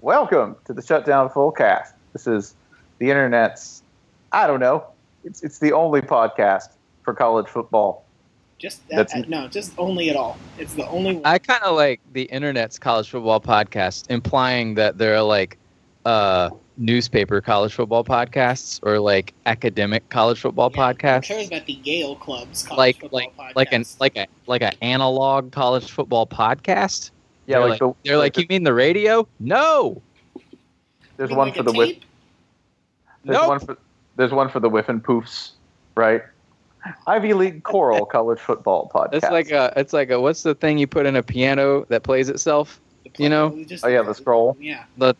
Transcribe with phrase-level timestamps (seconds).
[0.00, 1.92] Welcome to the Shutdown Fullcast.
[2.12, 2.54] This is
[2.98, 3.82] the internet's,
[4.32, 4.84] I don't know,
[5.24, 6.68] it's, it's the only podcast
[7.02, 8.04] for college football.
[8.58, 10.36] Just uh, That's- uh, no, just only at all.
[10.58, 11.22] It's the only one.
[11.24, 15.58] I kind of like the internet's college football podcast, implying that there are like
[16.04, 21.66] uh, newspaper college football podcasts or like academic college football Yeah, Who cares podcasts, about
[21.66, 22.62] the Yale clubs?
[22.64, 27.10] College like football like like an like a like an analog college football podcast.
[27.48, 29.26] Yeah, they're like, like, the, they're like, you mean the radio?
[29.40, 30.02] No,
[31.16, 31.88] there's one like for the whip.
[31.88, 32.04] tape?
[33.24, 33.48] There's Nope.
[33.48, 33.78] one for
[34.16, 35.52] there's one for the Whiffenpoofs,
[35.94, 36.22] right?
[37.06, 39.14] Ivy League Choral College Football Podcast.
[39.14, 42.02] it's like a it's like a what's the thing you put in a piano that
[42.02, 42.80] plays itself?
[43.04, 43.64] The You know?
[43.64, 44.56] just- Oh, yeah, the scroll.
[44.60, 44.84] Yeah.
[44.98, 45.14] The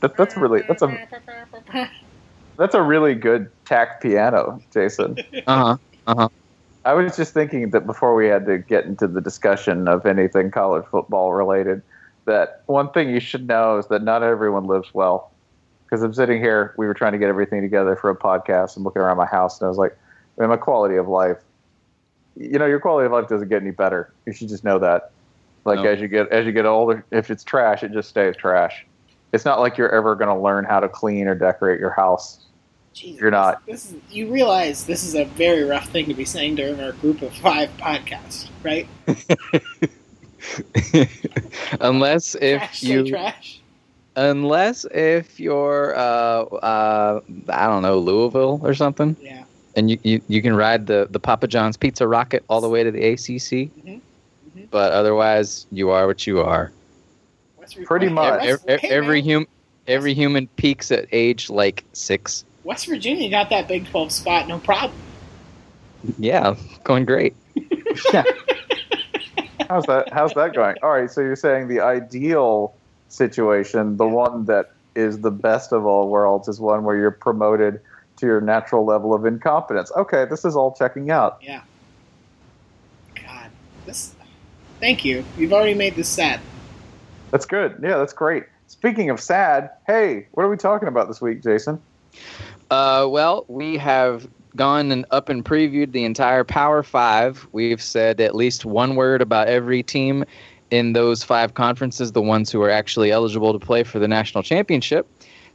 [0.00, 1.08] that, that's really that's a
[2.56, 5.16] that's a really good tack piano, Jason.
[5.46, 5.76] uh huh.
[6.06, 6.28] uh huh.
[6.88, 10.50] I was just thinking that before we had to get into the discussion of anything
[10.50, 11.82] college football related,
[12.24, 15.30] that one thing you should know is that not everyone lives well.
[15.84, 18.86] Because I'm sitting here, we were trying to get everything together for a podcast and
[18.86, 19.98] looking around my house, and I was like,
[20.38, 21.36] man, my quality of life,
[22.36, 24.10] you know, your quality of life doesn't get any better.
[24.24, 25.10] You should just know that.
[25.66, 25.90] Like No.
[25.90, 28.86] as you get as you get older, if it's trash, it just stays trash.
[29.34, 32.46] It's not like you're ever going to learn how to clean or decorate your house.
[32.94, 33.64] Jesus, You're not.
[33.66, 36.80] This, this is, you realize this is a very rough thing to be saying during
[36.80, 38.88] our group of five podcast, right?
[41.80, 43.60] unless if trash, you trash.
[44.16, 49.44] unless if you're uh uh I don't know Louisville or something, Yeah.
[49.76, 52.82] and you, you, you can ride the the Papa John's Pizza Rocket all the way
[52.84, 53.70] to the ACC.
[53.84, 54.00] Mhm.
[54.56, 54.70] Mhm.
[54.70, 56.72] But otherwise, you are what you are.
[57.84, 58.40] Pretty Hey, much.
[58.42, 59.46] West- Every, hey, every man, hum
[59.86, 62.44] every human peaks at age like six.
[62.68, 65.00] West Virginia got that Big 12 spot, no problem.
[66.18, 67.34] Yeah, going great.
[68.12, 68.24] Yeah.
[69.70, 70.12] how's that?
[70.12, 70.76] How's that going?
[70.82, 71.10] All right.
[71.10, 72.74] So you're saying the ideal
[73.08, 77.80] situation, the one that is the best of all worlds, is one where you're promoted
[78.18, 79.90] to your natural level of incompetence.
[79.96, 81.38] Okay, this is all checking out.
[81.40, 81.62] Yeah.
[83.14, 83.50] God,
[83.86, 84.14] this.
[84.78, 85.24] Thank you.
[85.38, 86.38] You've already made this sad.
[87.30, 87.80] That's good.
[87.82, 88.44] Yeah, that's great.
[88.66, 91.80] Speaking of sad, hey, what are we talking about this week, Jason?
[92.70, 97.46] Uh, well, we have gone and up and previewed the entire Power Five.
[97.52, 100.24] We've said at least one word about every team
[100.70, 104.42] in those five conferences, the ones who are actually eligible to play for the national
[104.42, 105.08] championship.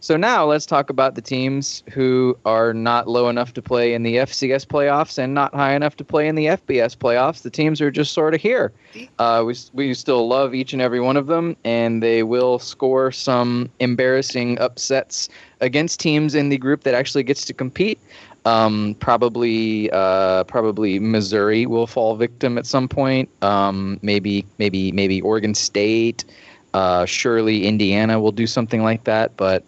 [0.04, 4.04] So now let's talk about the teams who are not low enough to play in
[4.04, 7.44] the FCS playoffs and not high enough to play in the FBS playoffs.
[7.44, 8.74] The teams are just sort of here.
[9.18, 13.14] Uh, we, we still love each and every one of them, and they will score
[13.14, 15.30] some embarrassing upsets
[15.62, 17.98] against teams in the group that actually gets to compete.
[18.44, 23.30] Um, probably, uh, probably Missouri will fall victim at some point.
[23.42, 26.26] Um, maybe, maybe, maybe Oregon State.
[26.74, 29.38] Uh, surely Indiana will do something like that.
[29.38, 29.64] But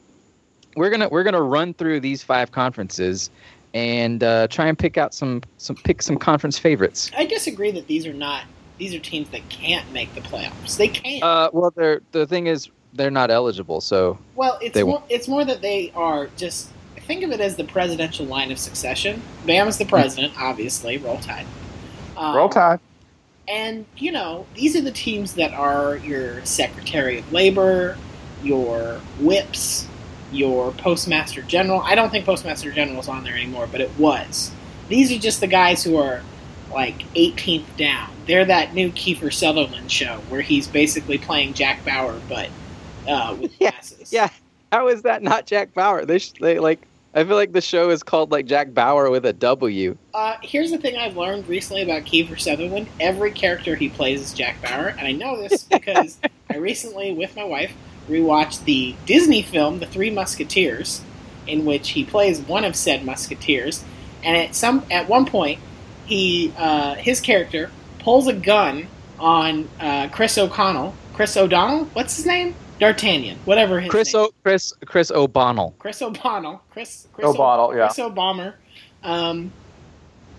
[0.75, 3.29] we're gonna we're gonna run through these five conferences
[3.73, 7.11] and uh, try and pick out some some pick some conference favorites.
[7.17, 8.43] I disagree that these are not.
[8.77, 10.77] These are teams that can't make the playoffs.
[10.77, 11.23] They can't.
[11.23, 15.03] Uh, well, they're the thing is they're not eligible, so well, it's they more.
[15.09, 16.69] It's more that they are just.
[16.97, 19.21] Think of it as the presidential line of succession.
[19.45, 20.97] Bama's the president, obviously.
[20.97, 21.45] Roll Tide.
[22.17, 22.79] Um, Roll Tide.
[23.47, 27.95] And, you know, these are the teams that are your Secretary of Labor,
[28.41, 29.87] your whips,
[30.35, 31.81] your Postmaster General.
[31.81, 34.51] I don't think Postmaster General is on there anymore, but it was.
[34.89, 36.21] These are just the guys who are
[36.71, 38.09] like 18th down.
[38.27, 42.49] They're that new Kiefer Sutherland show where he's basically playing Jack Bauer, but
[43.07, 44.11] uh, with Yeah, glasses.
[44.11, 44.29] yeah.
[44.71, 46.05] How is that not Jack Bauer?
[46.05, 46.81] They, sh- they like.
[47.17, 49.95] I feel like the show is called like Jack Bauer with a W.
[50.13, 52.87] Uh, here's the thing I've learned recently about Kiefer Sutherland.
[52.99, 56.17] Every character he plays is Jack Bauer, and I know this because
[56.49, 57.71] I recently, with my wife,
[58.09, 61.01] rewatched the Disney film The Three Musketeers,
[61.47, 63.83] in which he plays one of said musketeers.
[64.23, 65.59] And at some at one point,
[66.05, 68.87] he uh, his character pulls a gun
[69.19, 70.95] on uh, Chris O'Connell.
[71.13, 72.55] Chris O'Donnell, what's his name?
[72.79, 74.23] D'Artagnan, whatever his Chris name.
[74.23, 75.73] o- Chris Chris O'Bonnell.
[75.79, 77.87] Chris O'Bonnell, Chris Chris O'Bonnell, yeah.
[77.87, 78.55] Chris O'Bomber,
[79.03, 79.51] um,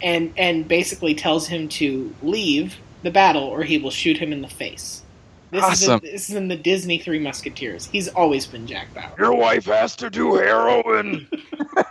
[0.02, 4.42] and and basically tells him to leave the battle or he will shoot him in
[4.42, 5.02] the face.
[5.50, 5.72] This Awesome.
[5.72, 7.86] is in, this is in the Disney Three Musketeers.
[7.86, 9.12] He's always been Jack Bauer.
[9.18, 11.28] Your wife has to do heroin,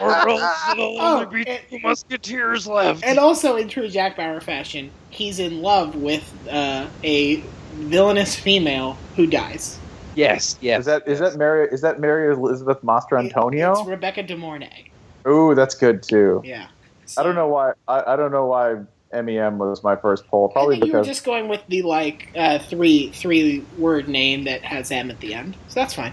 [0.00, 0.40] or else
[0.74, 3.04] there'll Oh, only be and- two musketeers left.
[3.04, 7.36] And also, in true Jack Bauer fashion, he's in love with uh, a
[7.74, 9.78] villainous female who dies.
[10.14, 10.80] Yes, yes.
[10.80, 13.78] Is that is that Mary is that Mary Elizabeth Mastrantonio?
[13.78, 14.90] It's Rebecca De Mornay.
[15.28, 16.40] Ooh, that's good too.
[16.44, 16.68] Yeah.
[17.16, 17.72] I don't know why.
[17.86, 18.76] I, I don't know why
[19.12, 22.30] MEM was my first poll, probably think you were because just going with the like
[22.36, 26.12] uh, three three word name that has M at the end, so that's fine.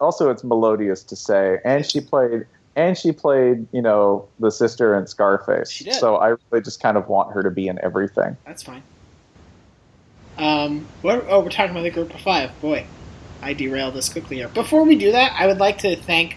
[0.00, 2.46] also it's melodious to say, and she played
[2.76, 5.70] and she played you know the sister in Scarface.
[5.70, 5.94] She did.
[5.94, 8.36] So I really just kind of want her to be in everything.
[8.44, 8.82] That's fine.
[10.38, 12.58] Um, what, oh, we're talking about the group of five.
[12.60, 12.86] Boy,
[13.40, 14.48] I derailed this quickly here.
[14.48, 16.36] Before we do that, I would like to thank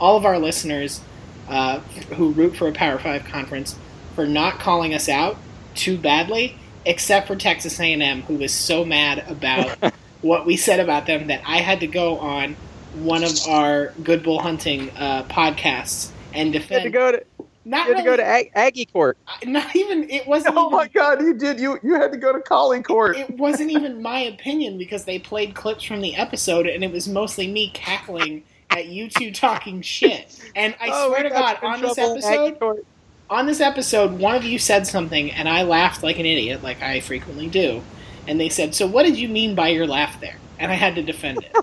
[0.00, 1.00] all of our listeners
[1.48, 1.78] uh,
[2.16, 3.76] who root for a Power Five conference
[4.16, 5.36] for not calling us out
[5.76, 11.06] too badly, except for Texas A&M, who was so mad about what we said about
[11.06, 12.56] them that I had to go on
[12.94, 16.84] one of our Good Bull Hunting uh, podcasts and You had defend.
[16.84, 17.22] to go to
[17.66, 19.18] not you had to go to Ag- Aggie Court.
[19.44, 20.08] not even.
[20.08, 20.54] It wasn't.
[20.58, 23.16] Oh even, my God, you did you you had to go to calling court.
[23.18, 27.06] it wasn't even my opinion because they played clips from the episode and it was
[27.08, 30.40] mostly me cackling at you two talking shit.
[30.54, 32.86] And I Oh, swear to God, on this trouble in Aggie episode, Court.
[33.28, 36.82] On this episode, one of you said something and I laughed like an idiot, like
[36.82, 37.82] I frequently do.
[38.26, 40.94] And they said, "So what did you mean by your laugh there?" And I had
[40.96, 41.56] to defend it.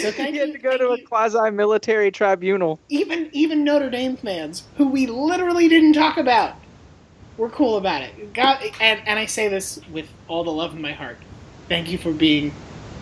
[0.00, 0.40] so thank you you.
[0.40, 2.78] had to go thank to a quasi-military tribunal.
[2.88, 6.54] even even Notre Dame fans who we literally didn't talk about
[7.38, 8.34] were cool about it.
[8.34, 11.16] God, and and I say this with all the love in my heart.
[11.68, 12.52] Thank you for being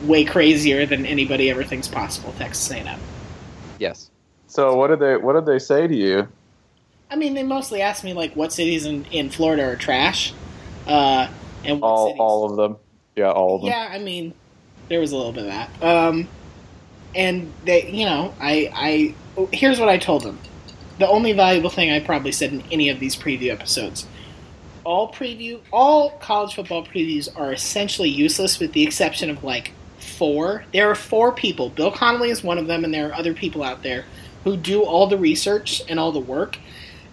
[0.05, 3.01] way crazier than anybody ever thinks possible, Texas A&M.
[3.79, 4.08] Yes.
[4.49, 6.29] So what did they what did they say to you?
[7.11, 10.33] I mean, they mostly asked me like what cities in, in Florida are trash,
[10.87, 11.29] uh,
[11.65, 12.21] and what All cities.
[12.21, 12.77] all of them.
[13.17, 13.71] Yeah, all of them.
[13.71, 14.35] Yeah, I mean,
[14.89, 15.83] there was a little bit of that.
[15.83, 16.29] Um,
[17.15, 20.39] and they, you know, I, I, here's what I told them.
[20.99, 24.07] The only valuable thing I probably said in any of these preview episodes.
[24.85, 30.65] All preview, all college football previews are essentially useless with the exception of like four.
[30.73, 31.71] There are four people.
[31.71, 34.05] Bill Connolly is one of them, and there are other people out there
[34.45, 36.59] who do all the research and all the work,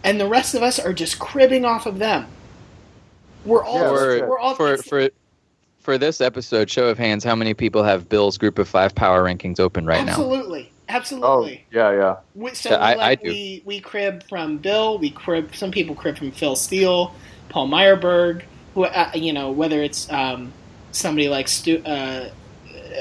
[0.03, 2.27] and the rest of us are just cribbing off of them.
[3.43, 5.09] We're all, Yeah, for, that's we're all for, for,
[5.79, 9.23] for this episode, show of hands, how many people have Bill's group of five power
[9.23, 10.13] rankings open right now?
[10.13, 11.27] absolutely, absolutely.
[11.27, 11.65] Oh absolutely.
[11.71, 12.15] yeah, yeah.
[12.33, 13.29] We, so Yeah, I- we, like, I do.
[13.29, 14.97] we we crib from Bill.
[14.97, 17.13] We crib some people crib from Phil Steele,
[17.49, 18.43] Paul Myerberg.
[18.73, 20.51] Who uh, you know whether it's um,
[20.91, 22.29] somebody like Stu, uh,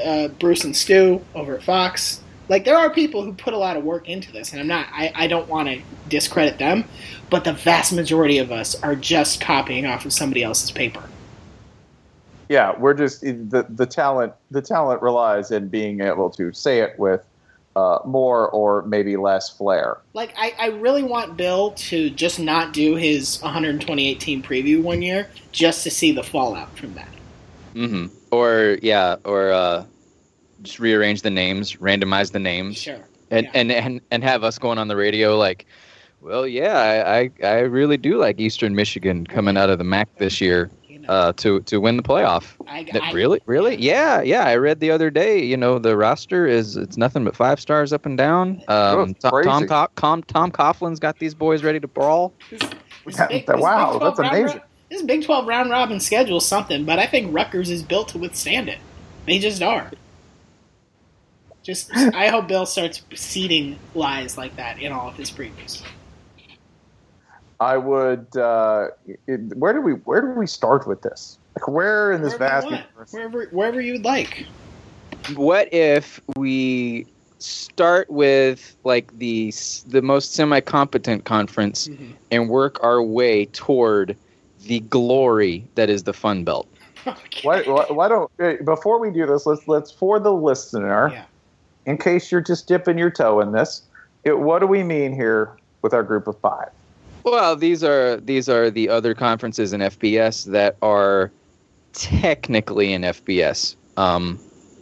[0.04, 2.20] uh, Bruce and Stu over at Fox.
[2.48, 4.86] Like there are people who put a lot of work into this, and I'm not.
[4.92, 6.84] I, I don't want to discredit them,
[7.30, 11.02] but the vast majority of us are just copying off of somebody else's paper.
[12.48, 14.34] Yeah, we're just the the talent.
[14.50, 17.24] The talent relies in being able to say it with
[17.76, 19.98] uh, more or maybe less flair.
[20.12, 25.02] Like I, I really want Bill to just not do his 128 team preview one
[25.02, 27.08] year, just to see the fallout from that.
[27.74, 29.84] Mm hmm Or yeah, or uh,
[30.64, 32.96] just rearrange the names, randomize the names, Sure.
[33.30, 33.50] and, yeah.
[33.54, 35.66] and and and have us going on the radio like,
[36.20, 40.16] well, yeah, I I, I really do like Eastern Michigan coming out of the MAC
[40.16, 40.70] this year
[41.08, 42.54] uh, to to win the playoff.
[42.66, 44.44] I, I- really, really, yeah, yeah.
[44.44, 45.42] I read the other day.
[45.44, 48.62] You know, the roster is it's nothing but five stars up and down.
[48.68, 49.66] Oh, Um, it's Tom Tom, crazy.
[49.68, 52.32] Co- Com, Tom Coughlin's got these boys ready to brawl.
[52.50, 52.60] This,
[53.04, 54.60] this Yeah, big- that- wow, Big that's round amazing.
[54.88, 58.18] this Big 12 round robin schedule is something, but I think Rutgers is built to
[58.18, 58.78] withstand it.
[59.26, 59.90] They just are.
[61.64, 65.82] Just, I hope Bill starts seeding lies like that in all of his previews.
[67.58, 68.36] I would.
[68.36, 68.88] Uh,
[69.26, 71.38] it, where do we where do we start with this?
[71.56, 73.12] Like where in this Wherever vast universe?
[73.12, 74.46] wherever, wherever you would like.
[75.36, 77.06] What if we
[77.38, 79.54] start with like the
[79.86, 81.88] the most semi-competent conference
[82.30, 84.16] and work our way toward
[84.66, 86.68] the glory that is the Fun Belt?
[87.42, 88.30] Why, why, why don't
[88.64, 89.44] before we do this?
[89.44, 91.24] Let's let's for the listener, Yeah.
[91.86, 93.82] In case you're just dipping your toe in this.
[94.24, 96.70] It, what do we mean here with our group of five?
[97.24, 101.30] Well, these are these are the other conferences in FBS that are
[101.94, 103.76] technically in FBS.
[103.96, 104.38] Um,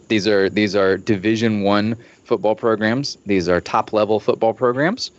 [0.09, 1.95] these are these are Division One
[2.25, 3.17] football programs.
[3.25, 5.11] These are top level football programs.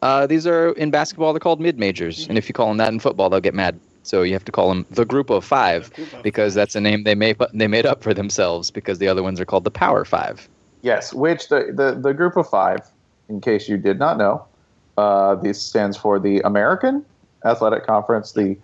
[0.00, 1.32] Uh, these are in basketball.
[1.32, 3.78] They're called mid majors, and if you call them that in football, they'll get mad.
[4.02, 5.92] So you have to call them the Group of Five
[6.24, 9.40] because that's a name they made they made up for themselves because the other ones
[9.40, 10.48] are called the Power Five.
[10.82, 12.80] Yes, which the the, the group of five,
[13.28, 14.44] in case you did not know,
[14.98, 17.04] uh, this stands for the American
[17.44, 18.56] Athletic Conference, the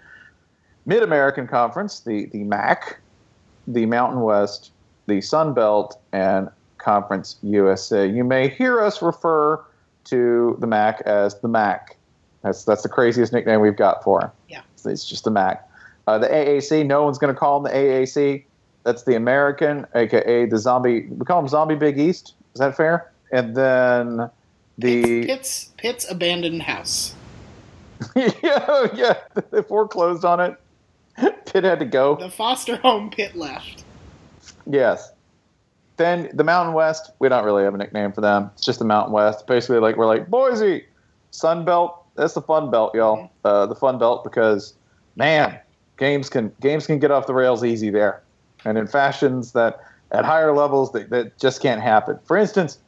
[0.87, 2.98] Mid American Conference, the the MAC,
[3.66, 4.72] the Mountain West,
[5.06, 6.48] the Sun Belt, and
[6.78, 8.06] Conference USA.
[8.06, 9.62] You may hear us refer
[10.04, 11.96] to the MAC as the MAC.
[12.42, 14.30] That's that's the craziest nickname we've got for him.
[14.48, 14.62] Yeah.
[14.84, 15.64] it's just the MAC.
[16.06, 18.44] Uh, the AAC, no one's going to call them the AAC.
[18.85, 21.06] That's the American, aka the zombie.
[21.08, 22.35] We call them Zombie Big East.
[22.54, 23.11] Is that fair?
[23.32, 24.30] And then
[24.78, 27.14] the Pitt's, Pitt's abandoned house.
[28.16, 29.14] yeah, yeah.
[29.50, 30.56] They foreclosed on it.
[31.47, 32.16] Pitt had to go.
[32.16, 33.85] The foster home pit left.
[34.66, 35.12] Yes.
[35.97, 38.50] Then the Mountain West, we don't really have a nickname for them.
[38.54, 39.47] It's just the Mountain West.
[39.47, 40.85] Basically, like we're like Boise,
[41.32, 42.04] Sun Belt.
[42.14, 43.30] That's the fun belt, y'all.
[43.44, 44.75] Uh, the fun belt because,
[45.16, 45.58] man,
[45.99, 48.23] games can games can get off the rails easy there,
[48.65, 52.19] and in fashions that at higher levels that, that just can't happen.
[52.25, 52.79] For instance,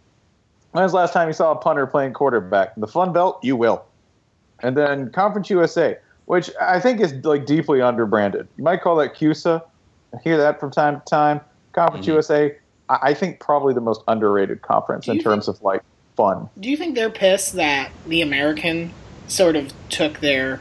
[0.73, 2.75] when was the last time you saw a punter playing quarterback?
[2.77, 3.85] The Fun Belt, you will.
[4.61, 5.97] And then Conference USA,
[6.27, 8.47] which I think is like deeply underbranded.
[8.57, 9.62] You might call that CUSA.
[10.15, 11.41] I hear that from time to time.
[11.73, 12.11] Conference Mhm.
[12.11, 12.57] USA,
[12.89, 15.83] I I think probably the most underrated conference in terms of like
[16.17, 16.49] fun.
[16.59, 18.93] Do you think they're pissed that the American
[19.29, 20.61] sort of took their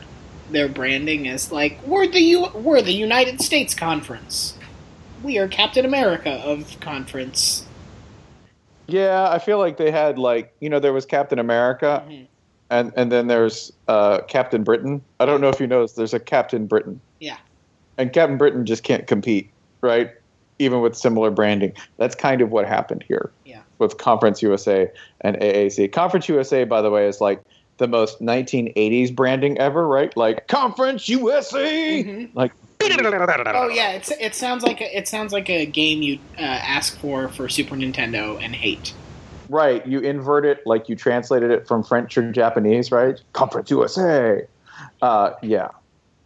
[0.52, 4.54] their branding as like we're the U- we're the United States Conference.
[5.24, 7.66] We are Captain America of conference.
[8.88, 12.28] Yeah, I feel like they had like you know there was Captain America Mhm.
[12.70, 15.02] and and then there's uh, Captain Britain.
[15.20, 17.00] I don't know if you noticed there's a Captain Britain.
[17.20, 17.38] Yeah.
[17.98, 19.50] And Captain Britain just can't compete,
[19.82, 20.12] right?
[20.58, 21.74] Even with similar branding.
[21.98, 23.30] That's kind of what happened here.
[23.46, 23.62] Yeah.
[23.78, 24.90] With Conference USA
[25.22, 25.92] and AAC.
[25.92, 27.42] Conference USA, by the way, is like
[27.78, 30.16] the most 1980s branding ever, right?
[30.18, 32.04] Like Conference USA.
[32.04, 32.30] Mhm.
[32.34, 32.52] Like
[33.56, 36.98] Oh yeah, it's, it sounds like a, it sounds like a game you uh, ask
[37.00, 38.94] for for Super Nintendo and hate.
[39.50, 43.20] Right, you invert it like you translated it from French or Japanese, right?
[43.34, 44.44] Conference USA.
[45.02, 45.70] Uh, yeah,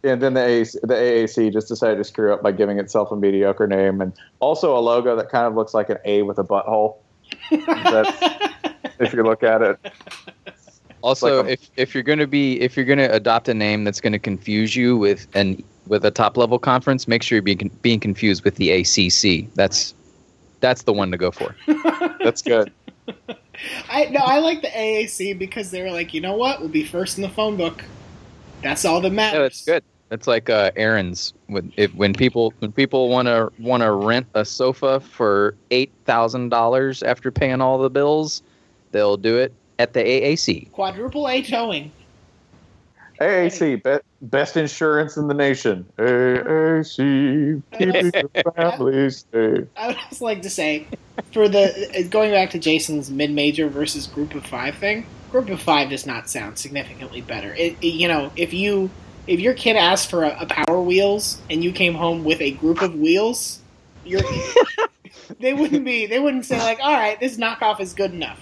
[0.04, 3.16] and then the AAC, the AAC just decided to screw up by giving itself a
[3.16, 6.44] mediocre name and also a logo that kind of looks like an A with a
[6.44, 6.96] butthole.
[9.00, 9.76] If you look at it,
[11.02, 14.00] Also, like a- if if you're gonna be if you're gonna adopt a name that's
[14.00, 18.00] gonna confuse you with an with a top level conference, make sure you're being being
[18.00, 19.52] confused with the ACC.
[19.54, 19.94] That's
[20.60, 21.54] that's the one to go for.
[22.20, 22.72] that's good.
[23.90, 26.84] I no, I like the AAC because they were like, you know what, we'll be
[26.84, 27.84] first in the phone book.
[28.62, 29.34] That's all that matters.
[29.36, 29.84] Yeah, that's good.
[30.08, 34.26] That's like uh, errands when if, when people when people want to want to rent
[34.34, 38.42] a sofa for eight thousand dollars after paying all the bills,
[38.92, 40.70] they'll do it at the AAC.
[40.72, 41.90] Quadruple A towing.
[43.20, 45.86] AAC, be, best insurance in the nation.
[45.98, 49.66] AAC, keeping the families safe.
[49.76, 50.86] I would just like to say,
[51.32, 55.90] for the going back to Jason's mid-major versus group of five thing, group of five
[55.90, 57.54] does not sound significantly better.
[57.54, 58.90] It, it- you know, if you
[59.26, 62.50] if your kid asked for a, a Power Wheels and you came home with a
[62.52, 63.60] group of wheels,
[64.04, 64.20] you're
[65.40, 68.40] they wouldn't be they wouldn't say like, all right, this knockoff is good enough.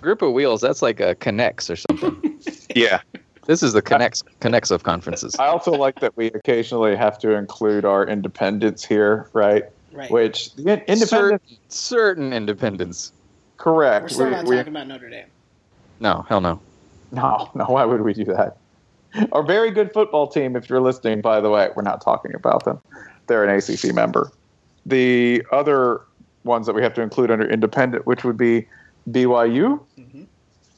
[0.00, 0.60] Group of wheels.
[0.60, 2.24] That's like a connects or something.
[2.74, 3.00] Yeah.
[3.48, 5.34] This is the connects connects of conferences.
[5.38, 9.64] I also like that we occasionally have to include our independence here, right?
[9.90, 10.10] Right.
[10.10, 13.10] Which the independence, Certain, certain independence.
[13.56, 14.02] correct.
[14.04, 15.24] We're still We- not we- talking about Notre Dame.
[15.98, 16.60] No, hell no.
[17.10, 17.64] no, no.
[17.64, 18.58] Why would we do that?
[19.32, 22.64] Our very good football team, if you're listening, by the way, we're not talking about
[22.66, 22.78] them.
[23.26, 24.30] They're an ACC member.
[24.84, 26.02] The other
[26.44, 28.68] ones that we have to include under independent, which would be
[29.10, 30.22] BYU, hmm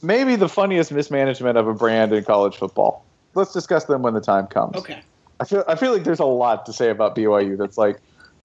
[0.03, 3.05] maybe the funniest mismanagement of a brand in college football.
[3.35, 4.77] Let's discuss them when the time comes.
[4.77, 5.03] Okay.
[5.39, 8.01] I feel I feel like there's a lot to say about BYU that's like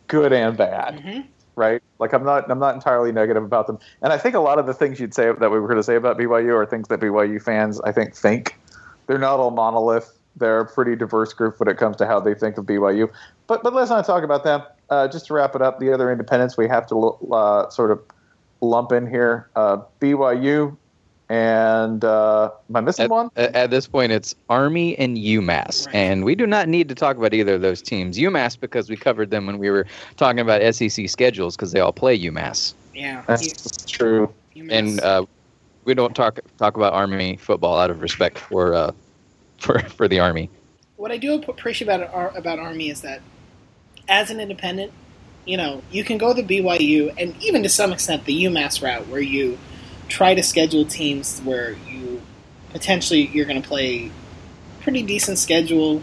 [0.08, 1.00] good and bad.
[1.00, 1.22] hmm
[1.56, 1.82] right?
[2.00, 4.66] Like I'm not I'm not entirely negative about them, and I think a lot of
[4.66, 7.00] the things you'd say that we were going to say about BYU are things that
[7.00, 8.58] BYU fans I think think.
[9.08, 10.18] They're not all monolith.
[10.36, 13.10] They're a pretty diverse group when it comes to how they think of BYU.
[13.48, 14.64] But but let's not talk about them.
[14.90, 18.02] Uh, just to wrap it up, the other independents we have to uh, sort of
[18.62, 20.76] lump in here: uh, BYU
[21.29, 23.29] and uh, am I missing one?
[23.36, 25.96] At, at this point, it's Army and UMass, Right.
[25.96, 28.17] and we do not need to talk about either of those teams.
[28.17, 29.86] UMass because we covered them when we were
[30.17, 33.24] talking about SEC schedules because they all play UMass, Yeah.
[33.27, 34.34] That's true.
[34.53, 35.25] You- you and uh,
[35.84, 38.91] we don't talk talk about Army football out of respect for uh,
[39.58, 40.50] for for the Army.
[40.96, 43.20] what I do appreciate about about Army is that
[44.08, 44.94] as an independent,
[45.46, 49.08] you know, you can go the BYU and even to some extent the UMass route
[49.10, 49.58] where you
[50.08, 52.22] try to schedule teams where you
[52.72, 54.12] potentially you're going to play
[54.82, 56.02] pretty decent schedule,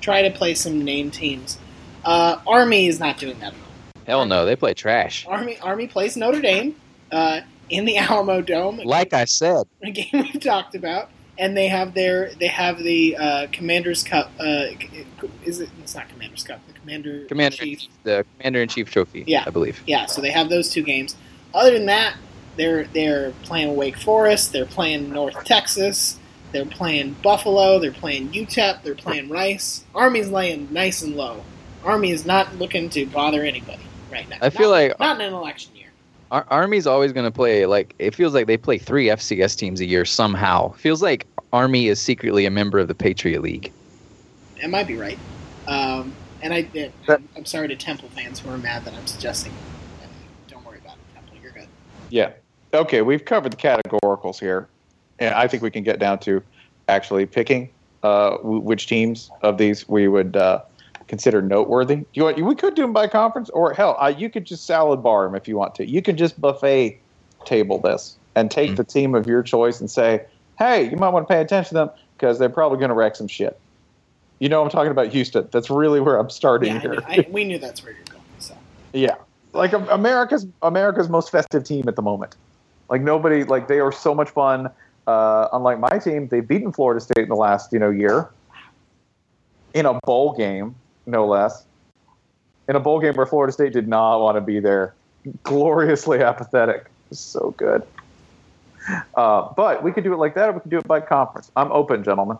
[0.00, 1.58] try to play some name teams.
[2.04, 4.02] Uh, Army is not doing that at all.
[4.06, 5.24] Hell no, they play trash.
[5.26, 6.76] Army Army plays Notre Dame
[7.10, 7.40] uh,
[7.70, 11.94] in the Alamo Dome, Like I said, a game we've talked about, and they have
[11.94, 14.30] their they have the uh, Commanders Cup.
[14.38, 14.66] Uh,
[15.44, 15.70] is it?
[15.80, 16.60] It's not Commanders Cup.
[16.66, 17.82] The Commander Commander Chief.
[18.02, 19.24] the Commander in Chief trophy.
[19.26, 19.44] Yeah.
[19.46, 19.82] I believe.
[19.86, 21.16] Yeah, so they have those two games.
[21.54, 22.16] Other than that,
[22.56, 24.52] they're they're playing Wake Forest.
[24.52, 26.18] They're playing North Texas.
[26.52, 27.78] They're playing Buffalo.
[27.80, 28.82] They're playing UTEP.
[28.82, 29.84] They're playing Rice.
[29.94, 31.42] Army's laying nice and low.
[31.84, 34.36] Army is not looking to bother anybody right now.
[34.40, 35.88] I feel Not- like- not in an election year.
[36.30, 39.80] Ar- Army's always going to play like it feels like they play three FCS teams
[39.80, 40.70] a year somehow.
[40.72, 43.72] Feels like Army is secretly a member of the Patriot League.
[44.62, 45.18] It might be right.
[45.66, 49.06] Um, and I, it, That- I'm sorry to Temple fans who are mad that I'm
[49.06, 49.52] suggesting.
[50.48, 51.36] Don't worry about it, Temple.
[51.42, 51.68] You're good.
[52.10, 52.30] Yeah.
[52.74, 54.68] Okay, we've covered the categoricals here,
[55.20, 56.42] and I think we can get down to
[56.88, 57.70] actually picking
[58.02, 60.60] uh, w- which teams of these we would uh,
[61.06, 62.04] consider noteworthy.
[62.14, 65.04] You want, we could do them by conference, or hell, uh, you could just salad
[65.04, 65.88] bar them if you want to.
[65.88, 67.00] You could just buffet
[67.44, 68.76] table this and take Mhm.
[68.76, 70.24] the team of your choice and say,
[70.58, 73.14] "Hey, you might want to pay attention to them because they're probably going to wreck
[73.14, 73.56] some shit."
[74.40, 75.48] You know, I'm talking about Houston.
[75.52, 76.90] That's really where I'm starting Yeah, I here.
[76.90, 78.24] knew, I, we knew that's where you're going.
[78.40, 78.56] So
[78.92, 79.14] Yeah,
[79.52, 82.34] like America's America's most festive team at the moment.
[82.88, 84.70] Like nobody, like they are so much fun.
[85.06, 88.30] Uh, unlike my team, they've beaten Florida State in the last you know year
[89.74, 90.74] in a bowl game,
[91.04, 91.66] no less.
[92.68, 94.94] In a bowl game where Florida State did not want to be there,
[95.42, 96.86] gloriously apathetic.
[97.10, 97.82] So good.
[99.14, 101.50] Uh, but we could do it like that, or we could do it by conference.
[101.56, 102.38] I'm open, gentlemen.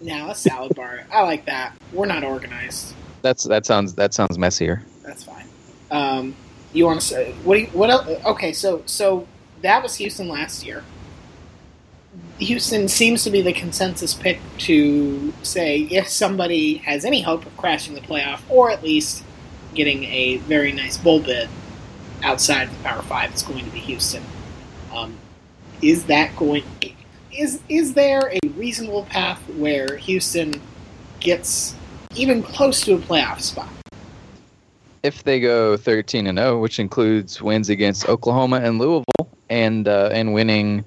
[0.00, 1.06] now a salad bar.
[1.12, 1.76] I like that.
[1.92, 2.94] We're not organized.
[3.22, 4.82] That's that sounds that sounds messier.
[5.02, 5.46] That's fine.
[5.90, 6.36] Um,
[6.72, 7.54] you want to say what?
[7.56, 8.06] Do you, what else?
[8.24, 9.26] Okay, so so
[9.62, 10.84] that was Houston last year.
[12.38, 17.56] Houston seems to be the consensus pick to say if somebody has any hope of
[17.56, 19.24] crashing the playoff or at least
[19.74, 21.48] getting a very nice bowl bid
[22.22, 24.22] outside of the Power Five, it's going to be Houston.
[24.94, 25.16] Um,
[25.82, 26.64] is that going?
[27.32, 30.60] Is is there a reasonable path where Houston
[31.20, 31.74] gets
[32.14, 33.68] even close to a playoff spot?
[35.02, 39.04] If they go 13 and 0, which includes wins against Oklahoma and Louisville,
[39.50, 40.84] and uh, and winning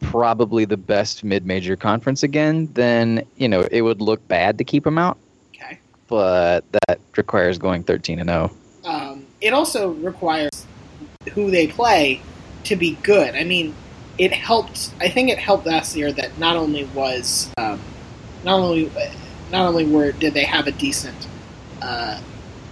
[0.00, 4.84] probably the best mid-major conference again, then you know it would look bad to keep
[4.84, 5.18] them out.
[5.54, 5.78] Okay.
[6.06, 8.50] But that requires going 13 and oh.
[8.82, 8.94] 0.
[8.94, 10.66] um, it also requires
[11.32, 12.20] who they play
[12.64, 13.34] to be good.
[13.34, 13.74] I mean,
[14.18, 14.92] it helped.
[15.00, 17.80] I think it helped last year that not only was um,
[18.44, 18.90] not only
[19.50, 21.26] not only were did they have a decent
[21.82, 22.20] uh,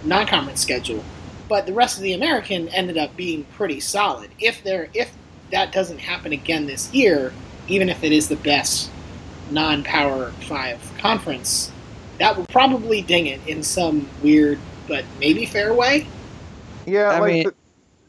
[0.07, 1.03] non-conference schedule,
[1.49, 4.29] but the rest of the American ended up being pretty solid.
[4.39, 5.13] If there if
[5.51, 7.33] that doesn't happen again this year,
[7.67, 8.89] even if it is the best
[9.51, 11.71] non-power five conference,
[12.19, 16.07] that will probably ding it in some weird but maybe fair way.
[16.85, 17.51] Yeah, I like mean-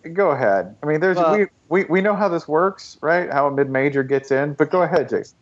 [0.03, 0.75] the- go ahead.
[0.83, 3.31] I mean, there's Well- we, we we know how this works, right?
[3.31, 5.37] How a mid major gets in, but go ahead, Jason.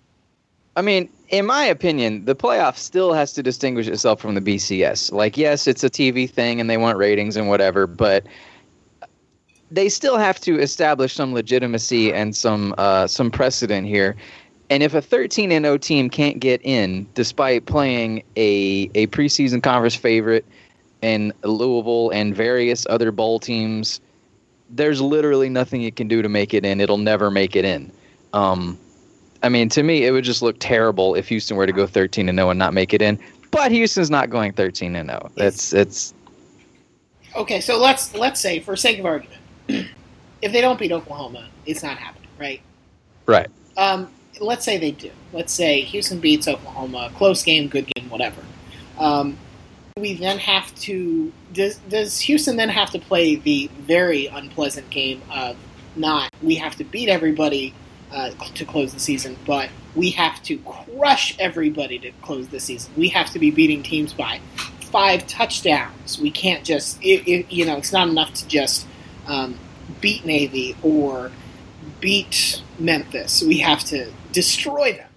[0.74, 5.12] I mean, in my opinion, the playoff still has to distinguish itself from the BCS.
[5.12, 8.26] Like, yes, it's a TV thing and they want ratings and whatever, but
[9.70, 14.16] they still have to establish some legitimacy and some uh, some precedent here.
[14.70, 19.62] And if a 13 and 0 team can't get in despite playing a a preseason
[19.62, 20.44] conference favorite
[21.02, 24.00] and Louisville and various other bowl teams,
[24.70, 26.80] there's literally nothing it can do to make it in.
[26.80, 27.90] It'll never make it in.
[28.32, 28.78] Um,
[29.46, 32.28] I mean, to me, it would just look terrible if Houston were to go 13
[32.28, 33.16] and 0 and not make it in.
[33.52, 35.30] But Houston's not going 13 and 0.
[35.36, 36.12] It's it's
[37.36, 41.84] Okay, so let's let's say, for sake of argument, if they don't beat Oklahoma, it's
[41.84, 42.60] not happening, right?
[43.26, 43.48] right.
[43.76, 44.08] Um,
[44.40, 45.12] let's say they do.
[45.32, 48.42] Let's say Houston beats Oklahoma, close game, good game, whatever.
[48.98, 49.38] Um,
[49.96, 51.32] we then have to.
[51.52, 55.56] Does does Houston then have to play the very unpleasant game of
[55.94, 57.74] not we have to beat everybody
[58.12, 62.92] uh, to close the season, but we have to crush everybody to close the season.
[62.96, 64.40] We have to be beating teams by
[64.80, 66.18] five touchdowns.
[66.18, 68.86] We can't just it, it, you know it's not enough to just
[69.26, 69.58] um,
[70.00, 71.30] beat Navy or
[72.00, 73.42] beat Memphis.
[73.42, 75.08] We have to destroy them.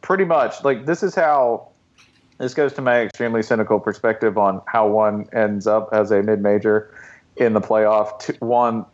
[0.00, 1.68] Pretty much, like this is how
[2.38, 6.40] this goes to my extremely cynical perspective on how one ends up as a mid
[6.40, 6.90] major
[7.36, 8.40] in the playoff.
[8.40, 8.86] One,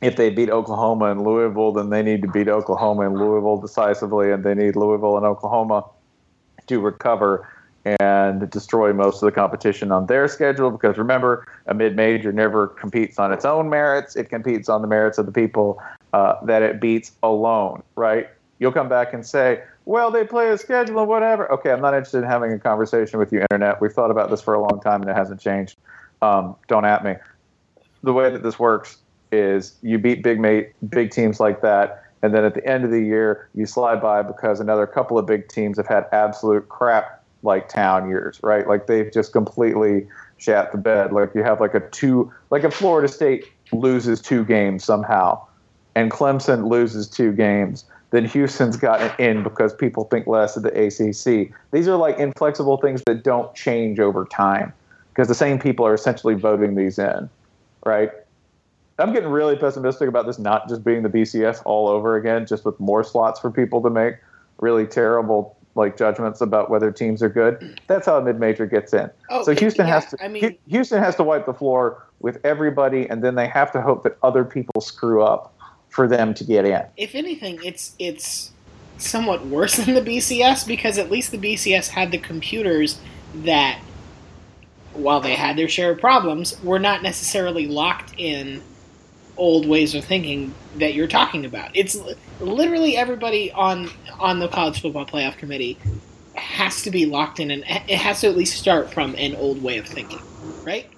[0.00, 4.30] if they beat Oklahoma and Louisville, then they need to beat Oklahoma and Louisville decisively,
[4.30, 5.84] and they need Louisville and Oklahoma
[6.68, 7.48] to recover
[7.84, 10.70] and destroy most of the competition on their schedule.
[10.70, 14.88] Because remember, a mid major never competes on its own merits; it competes on the
[14.88, 15.82] merits of the people
[16.12, 17.82] uh, that it beats alone.
[17.96, 18.28] Right?
[18.60, 21.94] You'll come back and say, "Well, they play a schedule and whatever." Okay, I'm not
[21.94, 23.80] interested in having a conversation with you, internet.
[23.80, 25.76] We've thought about this for a long time and it hasn't changed.
[26.22, 27.14] Um, don't at me.
[28.02, 28.98] The way that this works
[29.32, 32.90] is you beat big mate, big teams like that, and then at the end of
[32.90, 37.24] the year you slide by because another couple of big teams have had absolute crap
[37.42, 38.66] like town years, right?
[38.66, 40.06] Like they've just completely
[40.38, 41.12] shat the bed.
[41.12, 45.44] Like you have like a two, like if Florida State loses two games somehow,
[45.94, 50.70] and Clemson loses two games, then Houston's gotten in because people think less of the
[50.70, 51.52] ACC.
[51.72, 54.72] These are like inflexible things that don't change over time
[55.12, 57.28] because the same people are essentially voting these in,
[57.84, 58.10] right?
[58.98, 62.64] I'm getting really pessimistic about this not just being the BCS all over again, just
[62.64, 64.14] with more slots for people to make
[64.58, 67.80] really terrible like judgments about whether teams are good.
[67.86, 69.08] That's how a mid-major gets in.
[69.30, 70.24] Oh, so Houston yeah, has to.
[70.24, 73.80] I mean- Houston has to wipe the floor with everybody, and then they have to
[73.80, 75.54] hope that other people screw up
[75.88, 76.84] for them to get in.
[76.96, 78.50] if anything, it's it's
[78.98, 82.98] somewhat worse than the BCS because at least the BCS had the computers
[83.36, 83.80] that,
[84.92, 88.60] while they had their share of problems, were not necessarily locked in
[89.38, 91.70] old ways of thinking that you're talking about.
[91.74, 91.96] It's
[92.40, 95.78] literally everybody on on the college football playoff committee
[96.34, 99.62] has to be locked in, and it has to at least start from an old
[99.62, 100.20] way of thinking,
[100.64, 100.90] right?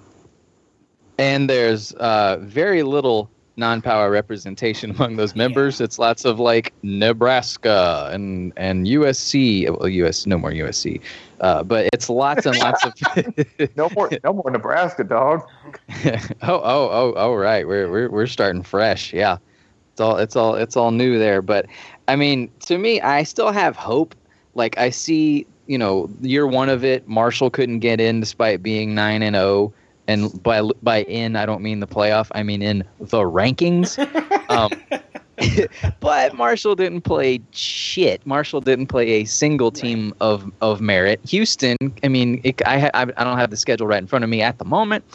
[1.17, 5.81] And there's uh, very little non-power representation among those members.
[5.81, 9.69] It's lots of like Nebraska and and USC.
[9.69, 11.01] Well, US no more USC,
[11.39, 12.93] uh, but it's lots and lots of.
[13.75, 15.47] No more, no more Nebraska, dog.
[16.05, 17.67] oh oh oh oh right.
[17.67, 19.13] We're we're we're starting fresh.
[19.13, 19.37] Yeah,
[19.91, 21.41] it's all it's all it's all new there.
[21.41, 21.67] But
[22.07, 24.15] I mean, to me, I still have hope.
[24.53, 28.93] Like I see, you know, year one of it, Marshall couldn't get in despite being
[28.93, 29.73] nine and zero.
[30.11, 32.27] And by by in, I don't mean the playoff.
[32.33, 33.97] I mean in the rankings.
[34.51, 34.69] Um,
[36.01, 38.25] but Marshall didn't play shit.
[38.25, 41.21] Marshall didn't play a single team of, of merit.
[41.25, 44.29] Houston, I mean, it, I, I I don't have the schedule right in front of
[44.29, 45.05] me at the moment.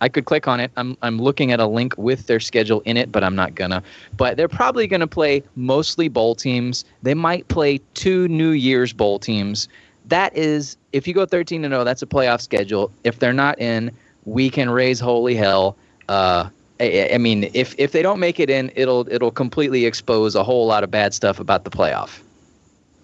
[0.00, 0.70] I could click on it.
[0.76, 3.82] I'm I'm looking at a link with their schedule in it, but I'm not gonna.
[4.16, 6.84] But they're probably gonna play mostly bowl teams.
[7.02, 9.68] They might play two New Year's bowl teams.
[10.06, 12.90] That is, if you go 13 to 0, that's a playoff schedule.
[13.04, 13.92] If they're not in,
[14.30, 15.76] we can raise holy hell.
[16.08, 20.34] Uh, I, I mean, if if they don't make it in, it'll it'll completely expose
[20.34, 22.20] a whole lot of bad stuff about the playoff.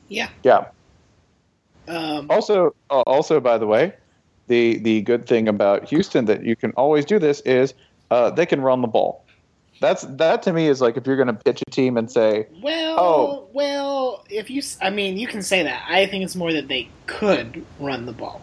[0.09, 0.29] Yeah.
[0.45, 0.67] Yeah.
[1.89, 3.93] Um, Also, uh, also by the way,
[4.47, 7.75] the the good thing about Houston that you can always do this is
[8.11, 9.25] uh, they can run the ball.
[9.81, 12.47] That's that to me is like if you're going to pitch a team and say,
[12.63, 13.49] Well, Oh.
[13.53, 15.85] well, if you, I mean, you can say that.
[15.87, 18.41] I think it's more that they could run the ball.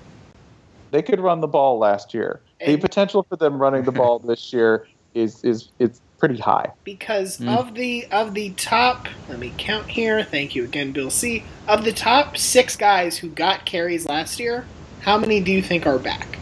[0.93, 2.39] They could run the ball last year.
[2.65, 6.71] The potential for them running the ball this year is is it's pretty high.
[6.85, 7.57] because Mm.
[7.57, 11.83] of the of the top let me count here thank you again bill c of
[11.83, 14.65] the top six guys who got carries last year
[15.01, 16.37] how many do you think are back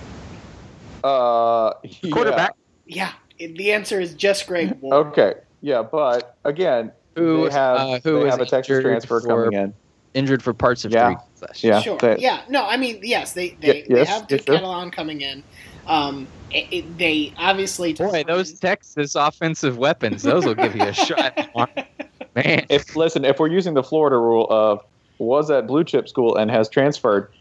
[1.03, 2.11] Uh, yeah.
[2.11, 2.55] Quarterback.
[2.85, 5.07] yeah the answer is just greg Ward.
[5.07, 9.19] Okay, yeah, but again, Who they have uh, who they was have a Texas transfer
[9.19, 9.73] for- coming in.
[10.13, 11.07] injured for parts of Yeah.
[11.07, 14.07] three last Yeah, sure they- yeah no i mean yes they they, Y- they yes,
[14.07, 14.53] have yes, Duke sir.
[14.55, 15.43] Catalan coming in
[15.87, 20.93] um it, it- they obviously Boy, those Texas offensive weapons, those will give you a
[20.93, 21.37] shot.
[22.35, 24.83] Man, If listen, if we're using the Florida rule of
[25.17, 27.31] was at blue chip school and has transferred,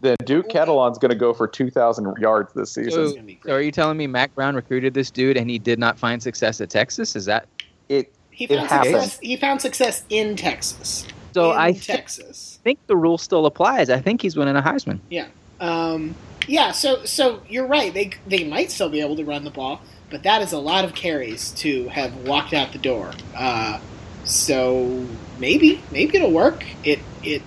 [0.00, 2.92] then Duke Catalon's going to go for two thousand yards this season.
[2.92, 3.50] So- gonna be great.
[3.50, 6.22] so are you telling me Mack Brown recruited this dude and he did not find
[6.22, 7.14] success at Texas?
[7.16, 7.46] Is that
[7.88, 8.92] it he found happens.
[8.94, 11.06] success he found success in texas
[11.42, 11.52] so?
[11.52, 13.90] I th- texas think the rule still applies.
[13.90, 14.98] I think he's winning a Heisman.
[15.08, 15.28] Yeah.
[15.60, 16.16] Um,
[16.48, 17.94] yeah, so so you're right.
[17.94, 20.84] They they might still be able to run the ball, but that is a lot
[20.84, 23.12] of carries to have walked out the door.
[23.36, 23.78] Uh,
[24.24, 25.06] so
[25.38, 26.64] maybe maybe it'll work.
[26.82, 27.42] It it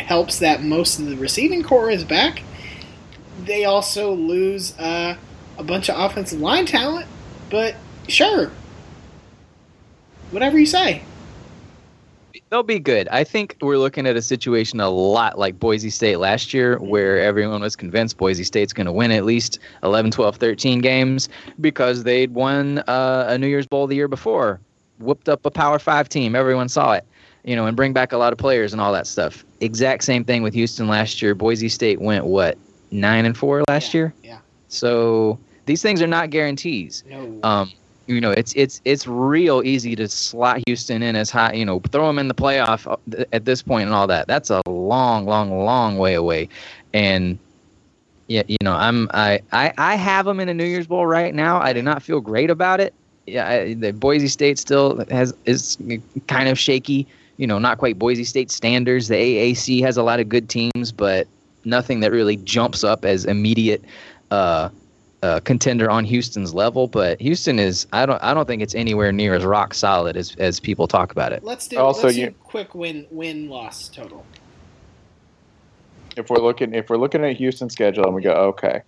[0.00, 2.42] helps that most of the receiving corps is back.
[3.44, 5.16] They also lose uh,
[5.58, 7.06] a bunch of offensive line talent,
[7.50, 7.76] but
[8.08, 8.50] sure,
[10.32, 11.04] whatever you say.
[12.48, 13.08] They'll be good.
[13.08, 17.18] I think we're looking at a situation a lot like Boise State last year, where
[17.20, 21.28] everyone was convinced Boise State's going to win at least 11, 12, 13 games
[21.60, 24.60] because they'd won uh, a New Year's Bowl the year before,
[25.00, 26.36] whooped up a Power Five team.
[26.36, 27.04] Everyone saw it,
[27.44, 29.44] you know, and bring back a lot of players and all that stuff.
[29.60, 31.34] Exact same thing with Houston last year.
[31.34, 32.56] Boise State went, what,
[32.92, 34.14] nine and four last Yeah, year?
[34.22, 34.38] yeah.
[34.68, 37.40] So these things are not guarantees No.
[37.42, 37.72] um,
[38.06, 41.80] you know, it's it's it's real easy to slot Houston in as high, you know,
[41.90, 44.26] throw them in the playoff uh, at this point and all that.
[44.28, 46.48] That's a long, long, long way away,
[46.94, 47.38] and
[48.28, 51.34] yeah, you know, I'm I I, I have them in a New Year's Bowl right
[51.34, 51.60] now.
[51.60, 52.94] I do not feel great about it.
[53.26, 55.76] Yeah, I, the Boise State still has is
[56.28, 57.06] kind of shaky.
[57.38, 59.08] You know, not quite Boise State standards.
[59.08, 61.26] The AAC has a lot of good teams, but
[61.64, 63.84] nothing that really jumps up as immediate.
[64.30, 64.70] Uh,
[65.26, 69.10] uh, contender on Houston's level, but Houston is I don't I don't think it's anywhere
[69.12, 71.42] near as rock solid as, as people talk about it.
[71.42, 74.24] let's do Also, let's you- do quick win win loss total.
[76.16, 78.82] if we're looking if we're looking at Houston's schedule and we go, okay,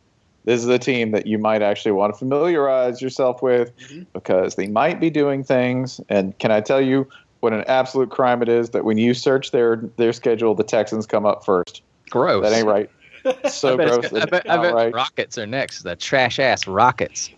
[0.45, 4.07] this is a team that you might actually want to familiarize yourself with Mhm.
[4.13, 6.01] because they might be doing things.
[6.09, 7.07] And can I tell you
[7.41, 11.07] what an absolute crime it is that when you search their their schedule, the Texans
[11.07, 11.83] come up first.
[12.11, 12.43] Gross.
[12.43, 12.89] That ain't right.
[13.49, 14.05] So I bet, gross.
[14.07, 14.95] it's- I bet, I bet right.
[14.95, 15.83] Rockets are next.
[15.83, 17.31] The trash ass Rockets.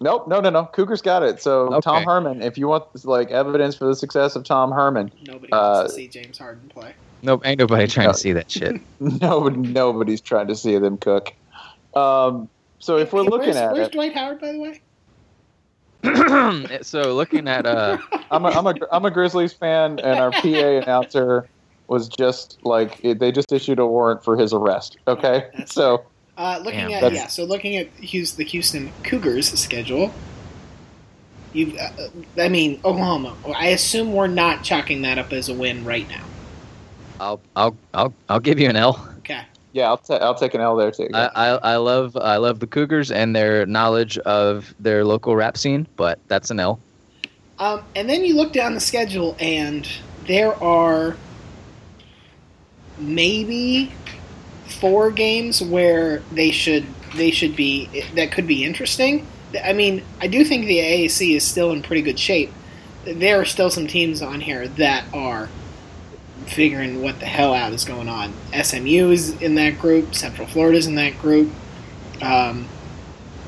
[0.00, 0.64] Nope, no, no, no.
[0.66, 1.40] Cougars got it.
[1.40, 1.80] So Okay.
[1.80, 5.58] Tom Herman, if you want like evidence for the success of Tom Herman, Nobody Uh,
[5.58, 6.94] wants to see James Harden play.
[7.22, 8.12] Nope, ain't nobody trying No.
[8.12, 8.80] to see that shit.
[9.00, 11.32] nobody, nobody's trying to see them cook.
[11.94, 12.48] Um,
[12.78, 14.80] so if we're Hey, looking where's, at where's it, Dwight Howard, by the way?
[16.82, 17.98] so looking at uh,
[18.30, 21.48] I'm a, I'm a I'm a Grizzlies fan, and our PA announcer
[21.88, 24.96] was just like it, they just issued a warrant for his arrest.
[25.06, 26.04] Okay, That's so
[26.36, 30.12] Uh, looking Damn, at yeah, so looking at Hughes, the Houston Cougars schedule,
[31.52, 33.34] you, uh, I mean Oklahoma.
[33.56, 36.24] I assume we're not chalking that up as a win right now.
[37.18, 39.08] I'll I'll I'll I'll give you an L.
[39.18, 41.08] Okay, yeah, I'll ta- I'll take an L there too.
[41.14, 45.56] I, I I love I love the Cougars and their knowledge of their local rap
[45.56, 46.78] scene, but that's an L.
[47.58, 49.88] um, and then you look down the schedule, and
[50.26, 51.16] there are
[52.98, 53.92] maybe
[54.80, 59.26] four games where they should they should be that could be interesting.
[59.64, 62.52] I mean, I do think the AAC is still in pretty good shape.
[63.04, 65.48] There are still some teams on here that are
[66.46, 68.32] figuring what the hell out is going on.
[68.52, 70.14] SMU is in that group.
[70.14, 71.50] Central Florida is in that group.
[72.22, 72.66] Um,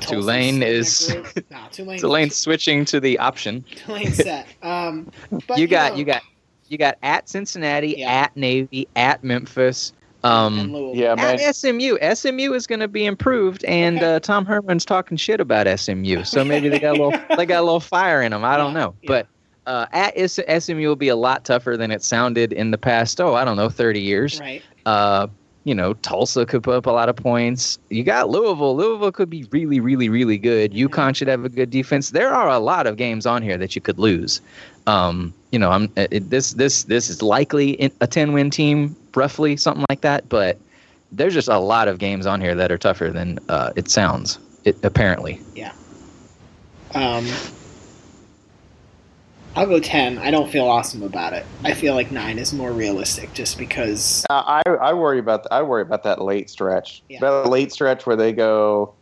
[0.01, 1.15] Tulane is-.
[1.51, 1.99] Nah, Tulane.
[1.99, 3.65] Tulane switching to the option.
[3.75, 4.47] Tulane set.
[4.63, 5.11] Um,
[5.47, 6.23] but you got know, you got
[6.71, 8.11] you got at Cincinnati, Yeah.
[8.13, 9.93] at Navy, at Memphis.
[10.25, 11.39] Um, yeah, man.
[11.41, 15.67] at SMU, SMU is going to be improved, and uh, Tom Herman's talking shit about
[15.79, 18.45] SMU, so maybe they got a little they got a little fire in them.
[18.45, 19.07] I don't Yeah, know, yeah.
[19.07, 19.27] but
[19.69, 23.21] uh, at S- SMU will be a lot tougher than it sounded in the past.
[23.21, 24.41] Oh, I don't know, thirty years.
[24.41, 24.61] Right.
[24.87, 25.29] Uh,
[25.65, 27.79] you know, Tulsa could put up a lot of points.
[27.91, 28.75] You got Louisville.
[28.75, 30.73] Louisville could be really, really, really good.
[30.73, 30.89] Mhm.
[30.89, 32.11] UConn should have a good defense.
[32.11, 34.41] There are a lot of games on here that you could lose.
[34.89, 39.57] Um, you know, I'm it, this this this is likely a ten win team, roughly
[39.57, 40.29] something like that.
[40.29, 40.59] But
[41.13, 44.39] there's just a lot of games on here that are tougher than uh, it sounds.
[44.65, 45.41] It apparently.
[45.55, 45.73] Yeah.
[46.95, 47.27] Um,
[49.57, 50.19] I'll go ten.
[50.19, 51.45] I don't feel awesome about it.
[51.65, 54.25] I feel like nine is more realistic, just because.
[54.31, 57.03] Uh, I I worry about I worry about that late stretch.
[57.11, 57.21] Yeah.
[57.21, 58.95] That late stretch where they go,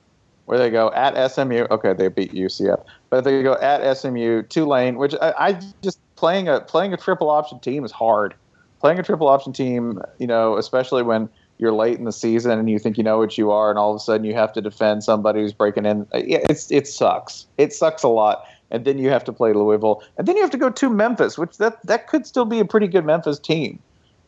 [0.47, 1.67] where they go at SMU.
[1.71, 2.83] Okay, they beat UCF,
[3.17, 7.31] but they go at SMU, Tulane, which I, I just playing a playing a triple
[7.31, 8.35] option team is hard.
[8.81, 12.69] Playing a triple option team, you know, especially when you're late in the season and
[12.69, 14.61] you think you know what you are, and all of a sudden you have to
[14.61, 16.07] defend somebody who's breaking in.
[16.13, 17.47] it's it sucks.
[17.57, 18.45] It sucks a lot.
[18.71, 21.39] And then you have to play Louisville, and then you have to go to Memphis,
[21.39, 23.79] which that that could still be a pretty good Memphis team.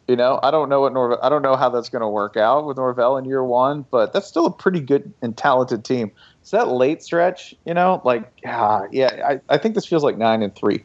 [0.06, 1.18] You know, I don't know what Norvell.
[1.22, 4.14] I don't know how that's going to work out with Norvell in year one, but
[4.14, 6.10] that's still a pretty good and talented team.
[6.48, 10.16] So that late stretch, you know, like ah, yeah, I, I think this feels like
[10.16, 10.82] nine and three.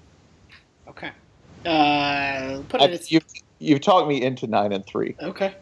[0.89, 1.09] Okay.
[1.65, 3.09] Uh, put I, it.
[3.09, 3.23] You've
[3.59, 5.15] you've talked me into nine and three.
[5.21, 5.55] okay.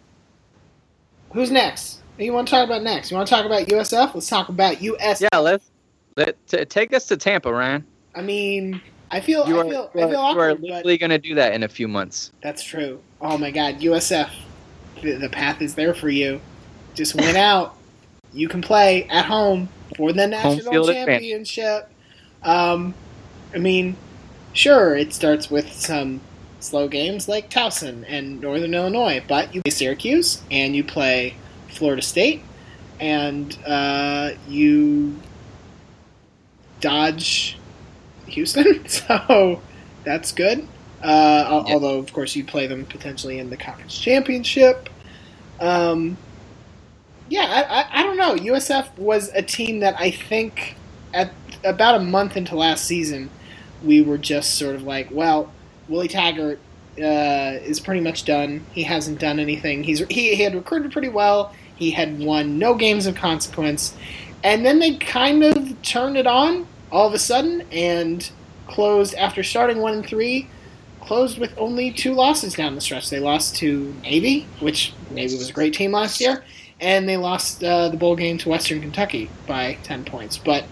[1.34, 2.02] Who's next?
[2.18, 3.12] Who you want to talk about next?
[3.12, 4.16] You want to talk about USF?
[4.16, 5.28] Let's talk about USF.
[5.32, 5.70] Yeah, let's
[6.18, 7.86] let t- take us to Tampa, Ryan.
[8.16, 9.48] I mean, I feel.
[9.48, 9.92] You I are, feel.
[9.94, 11.70] you I are, feel you are awkward, but literally going to do that in a
[11.70, 12.32] few months.
[12.42, 13.00] that's true.
[13.22, 14.32] Oh my God, USF.
[15.04, 16.42] The, the path is there for you.
[16.96, 17.78] Just win out.
[18.34, 19.70] You can play at home
[20.02, 21.88] for the national championship.
[22.42, 22.96] Um,
[23.54, 23.96] I mean,
[24.52, 26.22] sure, it starts with some
[26.60, 31.36] slow games like Towson and Northern Illinois, but you play Syracuse and you play
[31.70, 32.42] Florida State,
[33.00, 35.20] and uh, you
[36.80, 37.60] dodge
[38.26, 39.62] Houston, so
[40.04, 40.68] that's good.
[41.04, 41.74] Uh, Yeah.
[41.74, 44.90] Although, of course, you play them potentially in the conference championship.
[45.60, 46.18] Um,
[47.32, 48.36] yeah, I, I, I don't know.
[48.36, 50.76] USF was a team that I think
[51.14, 51.32] at
[51.64, 53.30] about a month into last season,
[53.82, 55.50] we were just sort of like, well,
[55.88, 56.60] Willie Taggart
[56.98, 58.66] uh, is pretty much done.
[58.74, 59.82] He hasn't done anything.
[59.86, 61.56] He's he, he had recruited pretty well.
[61.78, 63.96] He had won no games of consequence,
[64.44, 68.30] and then they kind of turned it on all of a sudden and
[68.68, 70.50] closed after starting one and three.
[71.00, 73.10] Closed with only two losses down the stretch.
[73.10, 76.44] They lost to Navy, which Navy was a great team last year,
[76.82, 80.38] and they lost uh, the bowl game to Western Kentucky by ten points.
[80.38, 80.66] But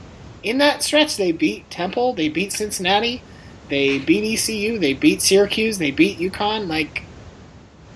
[0.44, 3.22] in that stretch, they beat Temple, they beat Cincinnati,
[3.70, 6.68] they beat ECU, they beat Syracuse, they beat UConn.
[6.68, 7.04] Like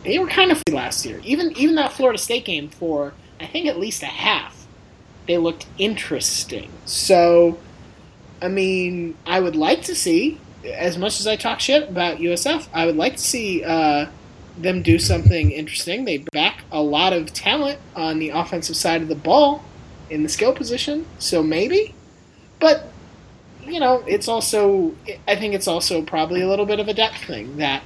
[0.03, 1.19] they were kind of last year.
[1.23, 4.67] Even even that Florida State game for I think at least a half,
[5.27, 6.69] they looked interesting.
[6.85, 7.57] So,
[8.41, 12.67] I mean, I would like to see as much as I talk shit about USF,
[12.73, 14.07] I would like to see uh,
[14.57, 16.05] them do something interesting.
[16.05, 19.63] They back a lot of talent on the offensive side of the ball
[20.09, 21.95] in the skill position, so maybe.
[22.59, 22.91] But
[23.65, 24.93] you know, it's also
[25.27, 27.83] I think it's also probably a little bit of a depth thing that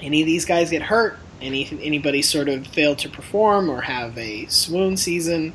[0.00, 4.16] any of these guys get hurt, any anybody sort of fail to perform or have
[4.18, 5.54] a swoon season,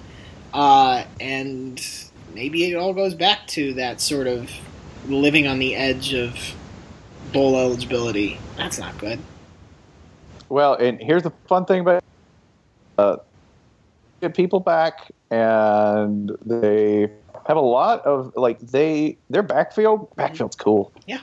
[0.53, 1.85] uh, and
[2.33, 4.49] maybe it all goes back to that sort of
[5.07, 6.55] living on the edge of
[7.31, 8.39] bowl eligibility.
[8.57, 9.19] That's not good.
[10.49, 12.03] Well, and here's the fun thing about
[12.97, 13.17] uh,
[14.21, 17.09] get people back, and they
[17.47, 20.91] have a lot of like they their backfield backfield's cool.
[21.05, 21.19] Yeah.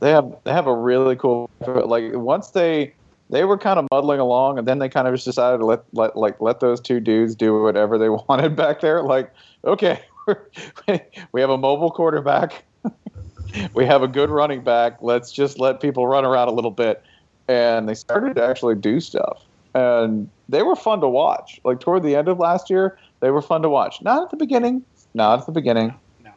[0.00, 2.94] they have they have a really cool like once they
[3.30, 5.82] they were kind of muddling along, and then they kind of just decided to let
[5.92, 9.02] let like let those two dudes do whatever they wanted back there.
[9.02, 9.32] Like,
[9.64, 10.00] okay,
[11.32, 12.64] we have a mobile quarterback.
[13.74, 14.98] we have a good running back.
[15.00, 17.02] Let's just let people run around a little bit.
[17.48, 19.42] And they started to actually do stuff.
[19.74, 21.60] And they were fun to watch.
[21.64, 24.02] Like toward the end of last year, they were fun to watch.
[24.02, 24.84] Not at the beginning.
[25.14, 25.94] Not at the beginning.
[26.24, 26.30] No.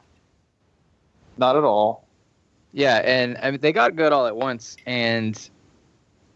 [1.38, 2.06] Not at all.
[2.72, 5.50] Yeah, and I mean, they got good all at once, and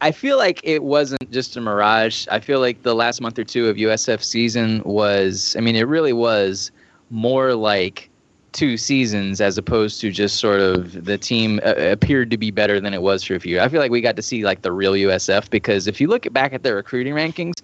[0.01, 2.27] I feel like it wasn't just a mirage.
[2.29, 5.87] I feel like the last month or two of USF season was, I mean, it
[5.87, 6.71] really was
[7.11, 8.09] more like
[8.53, 12.79] two seasons as opposed to just sort of the team uh, appeared to be better
[12.79, 13.59] than it was for a few.
[13.59, 16.31] I feel like we got to see like the real USF because if you look
[16.31, 17.61] back at their recruiting rankings,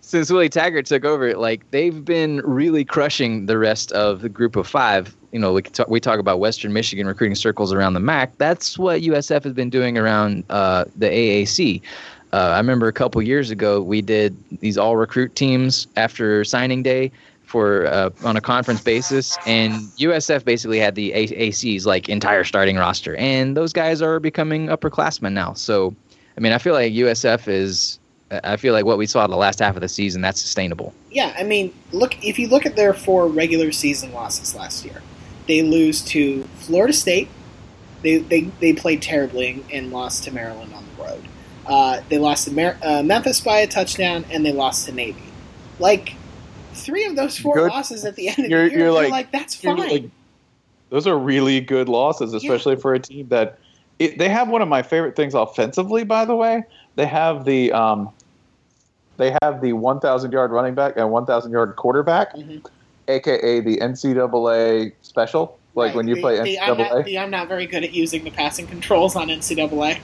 [0.00, 4.56] since Willie Taggart took over, like they've been really crushing the rest of the group
[4.56, 5.16] of five.
[5.30, 8.36] You know, we talk, we talk about Western Michigan recruiting circles around the MAC.
[8.36, 11.80] That's what USF has been doing around uh, the AAC.
[12.32, 16.82] Uh, I remember a couple years ago we did these all recruit teams after signing
[16.82, 17.12] day
[17.52, 22.76] for uh, on a conference basis, and USF basically had the AC's like entire starting
[22.76, 25.52] roster, and those guys are becoming upperclassmen now.
[25.52, 25.94] So,
[26.38, 27.98] I mean, I feel like USF is.
[28.44, 30.94] I feel like what we saw the last half of the season that's sustainable.
[31.10, 35.02] Yeah, I mean, look if you look at their four regular season losses last year,
[35.46, 37.28] they lose to Florida State.
[38.00, 41.28] They they, they played terribly and, and lost to Maryland on the road.
[41.66, 45.22] Uh, they lost to Mer- uh, Memphis by a touchdown, and they lost to Navy.
[45.78, 46.14] Like
[46.74, 47.70] three of those four Good.
[47.70, 49.76] losses at the end of You're- the year, you're you're like- like, that's fine.
[49.76, 50.10] like-
[50.90, 53.58] those are really good losses, especially for a team that
[53.98, 56.04] it, they have one of my favorite things offensively.
[56.04, 56.64] By the way,
[56.96, 58.10] they have the um,
[59.16, 62.64] they have the 1,000 yard running back and 1,000 yard quarterback, Mhm.
[63.08, 65.58] aka the NCAA special.
[65.74, 66.90] Like Right, when you the- play the, I'm, NCAA.
[66.96, 69.98] not, the I'm not very good at using the passing controls on NCAA.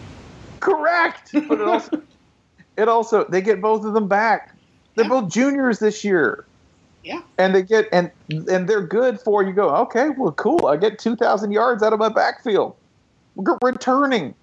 [0.60, 1.30] Correct.
[1.32, 2.02] But it also,
[2.78, 4.54] it also they get both of them back.
[4.94, 5.20] They're Yeah.
[5.20, 6.44] both juniors this year.
[7.08, 7.22] Yeah.
[7.38, 9.54] And they get and and they're good for you.
[9.54, 10.10] Go okay.
[10.10, 10.66] Well, cool.
[10.66, 12.76] I get two thousand yards out of my backfield.
[13.34, 14.34] We're returning.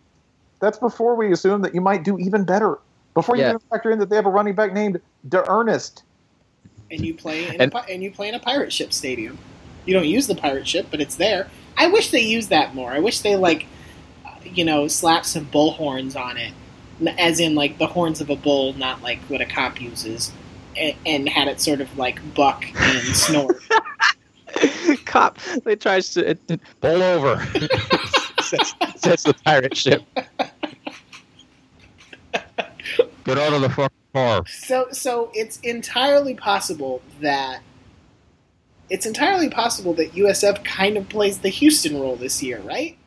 [0.61, 2.79] That's before we assume that you might do even better.
[3.13, 3.49] Before you Yeah.
[3.49, 4.99] even factor in that they have a running back named
[5.29, 6.01] D'Ernest.
[6.91, 9.37] and you play in And- a, and you play in a pirate ship stadium.
[9.85, 11.47] You don't use the pirate ship, but it's there.
[11.77, 12.91] I wish they used that more.
[12.91, 13.65] I wish they like,
[14.25, 16.53] uh, you know, slap some bull horns on it,
[17.19, 20.31] as in like the horns of a bull, not like what a cop uses,
[20.77, 23.57] and, and had it sort of like buck and snort.
[25.05, 27.45] Cop, they tries to it, it- pull over.
[28.41, 30.03] says, says the pirate ship.
[33.23, 34.45] Get out of the fucking car.
[34.47, 37.61] so, so it's entirely possible that
[38.89, 42.97] it's entirely possible that USF kind of plays the Houston role this year, right?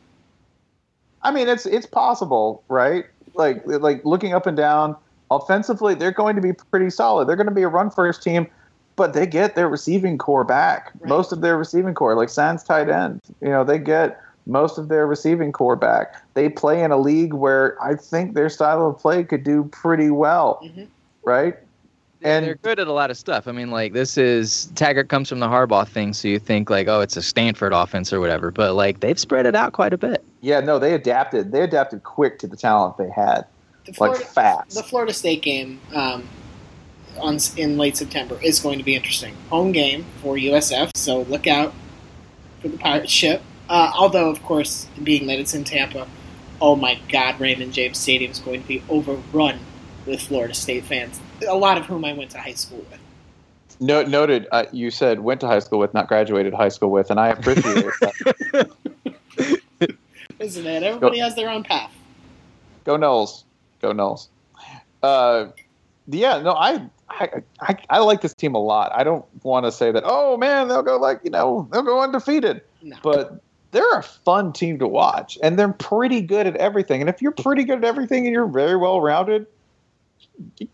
[1.21, 3.05] I mean, it's it's possible, right?
[3.33, 4.97] Like like looking up and down
[5.31, 7.27] offensively, they're going to be pretty solid.
[7.27, 8.47] They're going to be a run first team,
[8.95, 10.91] but they get their receiving corps back.
[10.99, 11.09] Right.
[11.09, 14.87] Most of their receiving corps, like Sans tight end, you know, they get most of
[14.87, 16.15] their receiving corps back.
[16.33, 20.09] They play in a league where I think their style of play could do pretty
[20.09, 20.87] well, Mhm.
[21.23, 21.55] right?
[22.21, 23.47] And- they're good at a lot of stuff.
[23.47, 26.87] I mean, like this is Taggart comes from the Harbaugh thing, so you think like,
[26.89, 28.51] oh, it's a Stanford offense or whatever.
[28.51, 30.23] But like they've spread it out quite a bit.
[30.41, 31.51] Yeah, no, they adapted.
[31.53, 33.45] They adapted quick to the talent they had,
[33.95, 34.75] The like fast.
[34.75, 36.27] the Florida State game um,
[37.17, 39.35] on in late September is going to be interesting.
[39.49, 41.73] Home game for USF, so look out
[42.61, 43.41] for the pirate ship.
[43.69, 46.07] Uh, although, of course, being that it's in Tampa,
[46.59, 49.59] oh my God, Raymond James Stadium is going to be overrun
[50.05, 51.19] with Florida State fans.
[51.47, 52.99] A lot of whom I went to high school with.
[53.79, 54.47] No, noted.
[54.51, 57.29] Uh, you said went to high school with, not graduated high school with, and I
[57.29, 58.69] appreciate that.
[60.39, 60.83] Isn't it?
[60.83, 61.93] Everybody has their own path.
[62.83, 63.45] Go Knowles.
[63.81, 64.29] Go Knowles.
[65.03, 65.47] Uh,
[66.07, 67.29] yeah, no, I, I,
[67.61, 68.91] I, I like this team a lot.
[68.93, 70.03] I don't want to say that.
[70.05, 72.97] Oh man, they'll go like you know they'll go undefeated, No.
[73.03, 77.01] but they're a fun team to watch, and they're pretty good at everything.
[77.01, 79.45] And if you're pretty good at everything and you're very well rounded,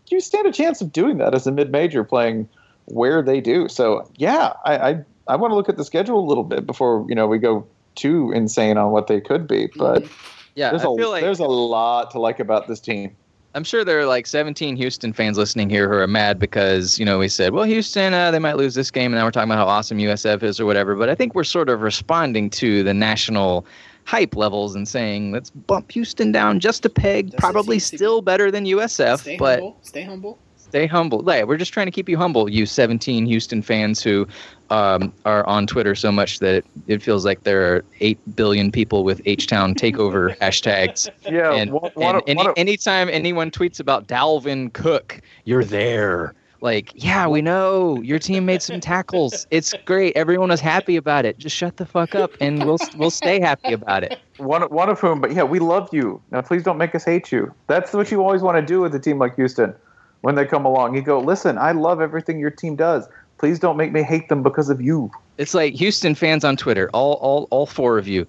[0.08, 2.48] you- stand a chance of doing that as a mid major playing
[2.86, 3.68] where they do.
[3.68, 7.04] So yeah, I, I, I want to look at the schedule a little bit before
[7.08, 10.02] you know we go too insane on what they could be, but.
[10.02, 10.32] Mhm.
[10.56, 13.14] Yeah, There's I a feel like there's a lot to like about this team.
[13.54, 17.06] I'm sure there are like 17 Houston fans listening here who are mad because, you
[17.06, 19.12] know, we said, well, Houston, uh, they might lose this game.
[19.12, 20.94] And now we're talking about how awesome USF is or whatever.
[20.94, 23.64] But I think we're sort of responding to the national
[24.04, 27.28] hype levels and saying, let's bump Houston down just a peg.
[27.30, 27.98] Just Probably teensy bit.
[27.98, 29.78] still better than USF, Stay but humble.
[29.80, 30.38] Stay humble.
[30.56, 31.24] stay humble.
[31.26, 34.28] Yeah, we're just trying to keep you humble, you 17 Houston fans who
[34.70, 38.72] um, are on Twitter so much that it, it feels like there are 8 billion
[38.72, 41.08] people with H-Town takeover hashtags.
[41.22, 46.34] Yeah, and, one, and one, any, one, anytime anyone tweets about Dalvin Cook, you're there.
[46.60, 49.46] Like, yeah, we know your team made some tackles.
[49.50, 50.16] It's great.
[50.16, 51.38] Everyone was happy about it.
[51.38, 54.18] Just shut the fuck up, and we'll we'll stay happy about it.
[54.38, 56.20] one, one of whom, but yeah, we love you.
[56.30, 57.54] Now, please don't make us hate you.
[57.66, 59.74] That's what you always want to do with a team like Houston.
[60.22, 63.06] When they come along, you go, listen, I love everything your team does.
[63.38, 65.10] Please don't make me hate them because of you.
[65.38, 68.26] It's like Houston fans on Twitter, all all all four of you.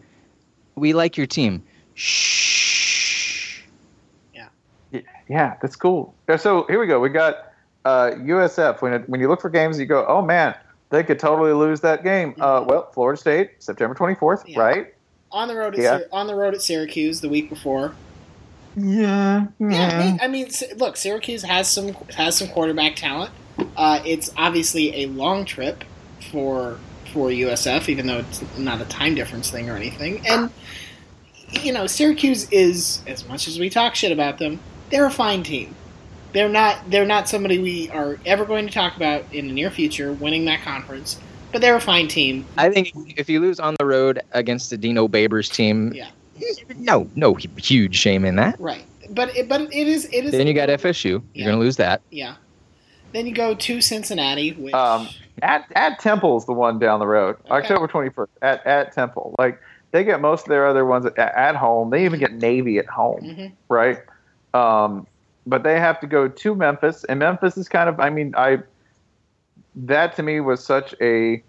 [0.75, 1.63] We like your team.
[1.95, 3.61] Shh.
[4.33, 4.49] Yeah,
[5.29, 6.13] Yeah, that's cool.
[6.37, 6.99] So here we go.
[6.99, 7.53] We got
[7.85, 8.81] uh, USF.
[8.81, 10.55] When it, when you look for games, you go, oh man,
[10.89, 12.35] they could totally lose that game.
[12.39, 14.59] Uh, well, Florida State, September 24th, Yeah.
[14.59, 14.93] right?
[15.31, 15.97] On the road at Yeah.
[15.99, 17.93] Syr- on the road at Syracuse the week before.
[18.75, 19.47] Yeah.
[19.59, 23.31] Yeah, I mean, I mean, look, Syracuse has some has some quarterback talent.
[23.77, 25.83] Uh, it's obviously a long trip
[26.31, 26.79] for
[27.13, 30.25] for USF, even though it's not a time difference thing or anything.
[30.27, 30.49] And
[31.63, 34.59] you know, Syracuse is as much as we talk shit about them,
[34.89, 35.73] they're a fine team.
[36.33, 39.69] They're not they're not somebody we are ever going to talk about in the near
[39.71, 41.19] future winning that conference,
[41.51, 42.45] but they're a fine team.
[42.57, 46.09] I think if you lose on the road against the Dino Babers team, Yeah.
[46.75, 48.59] no, no huge shame in that.
[48.59, 48.83] Right.
[49.11, 51.05] But it, but it is it is Then you got FSU.
[51.05, 51.45] You're Yeah.
[51.45, 52.01] going to lose that.
[52.11, 52.35] Yeah.
[53.13, 55.07] Then you go to Cincinnati, which Um,
[55.41, 57.55] at at Temple's the one down the road, Okay.
[57.55, 58.27] October 21st.
[58.41, 59.59] At at Temple, like
[59.91, 61.89] they get most of their other ones at, at home.
[61.89, 63.51] They even get Navy at home, Mhm.
[63.69, 63.99] right?
[64.53, 65.07] Um,
[65.45, 67.99] but they have to go to Memphis, and Memphis is kind of.
[67.99, 68.59] I mean, I
[69.75, 71.41] that to me was such a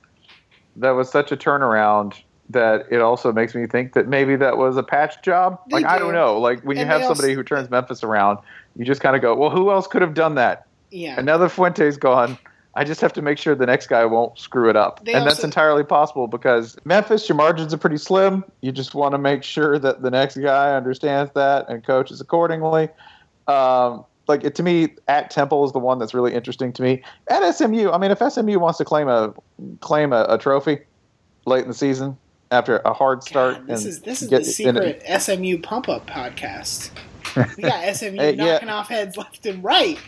[0.77, 2.15] that was such a turnaround
[2.51, 5.59] that it also makes me think that maybe that was a patch job.
[5.71, 6.05] They like I do.
[6.05, 6.39] don't know.
[6.39, 8.39] Like when you have also- somebody who turns Memphis around,
[8.77, 10.67] you just kind of go, well, who else could have done that?
[10.91, 11.19] Yeah.
[11.19, 12.39] another Fuente's gone.
[12.75, 15.05] I just have to make sure the next guy won't screw it up.
[15.05, 18.45] They and that's entirely possible because Memphis, your margins are pretty slim.
[18.61, 22.89] You just want to make sure that the next guy understands that and coaches accordingly.
[23.49, 27.03] Um, like it, to me, at Temple is the one that's really interesting to me.
[27.29, 29.33] At SMU, I mean, if SMU wants to claim a
[29.81, 30.79] claim a, a trophy
[31.47, 32.17] late in the season
[32.53, 35.89] after a hard start, God, this and is this is get- the secret SMU pump
[35.89, 36.91] up podcast.
[37.57, 38.53] We got SMU Hey, yeah.
[38.53, 39.99] knocking off heads left and right.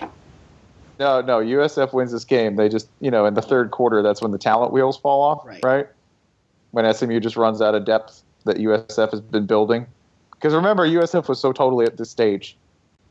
[1.01, 1.38] No, no.
[1.38, 2.57] USF wins this game.
[2.57, 5.44] They just, you know, in the third quarter, that's when the talent wheels fall off,
[5.46, 5.64] Right.
[5.64, 5.88] right?
[6.72, 9.86] When SMU just runs out of depth that USF has been building.
[10.32, 12.57] Because remember, USF was so totally at this stage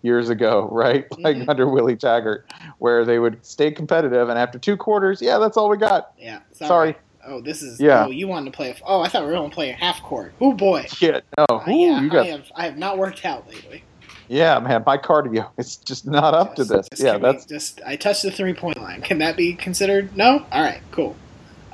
[0.04, 1.06] years ago, right?
[1.20, 1.50] Like Mhm.
[1.50, 2.46] under Willie Taggart,
[2.78, 6.12] where they would stay competitive, and after two quarters, yeah, that's all we got.
[6.18, 6.40] Yeah.
[6.54, 6.96] Sorry.
[7.26, 7.80] Oh, this is.
[7.82, 8.06] Yeah.
[8.06, 8.70] Oh, you wanted to play.
[8.70, 10.32] A, oh, I thought we were going to play a half court.
[10.40, 10.86] Oh boy.
[11.02, 12.52] Yeah, no, Uh, Ooh, yeah, you got, I have.
[12.56, 13.84] I have not worked out lately.
[14.30, 16.88] Yeah, man, my cardio is just not up to this.
[16.98, 17.82] Yeah, that's just.
[17.86, 19.02] I touched the three point line.
[19.02, 20.16] Can that be considered?
[20.16, 20.46] No.
[20.52, 20.82] All right.
[20.92, 21.16] Cool.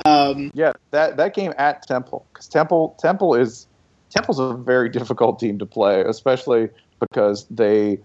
[0.05, 3.67] Um, Yeah, that that game at Temple because Temple Temple is
[4.09, 7.99] Temple's a very difficult team to play, especially because they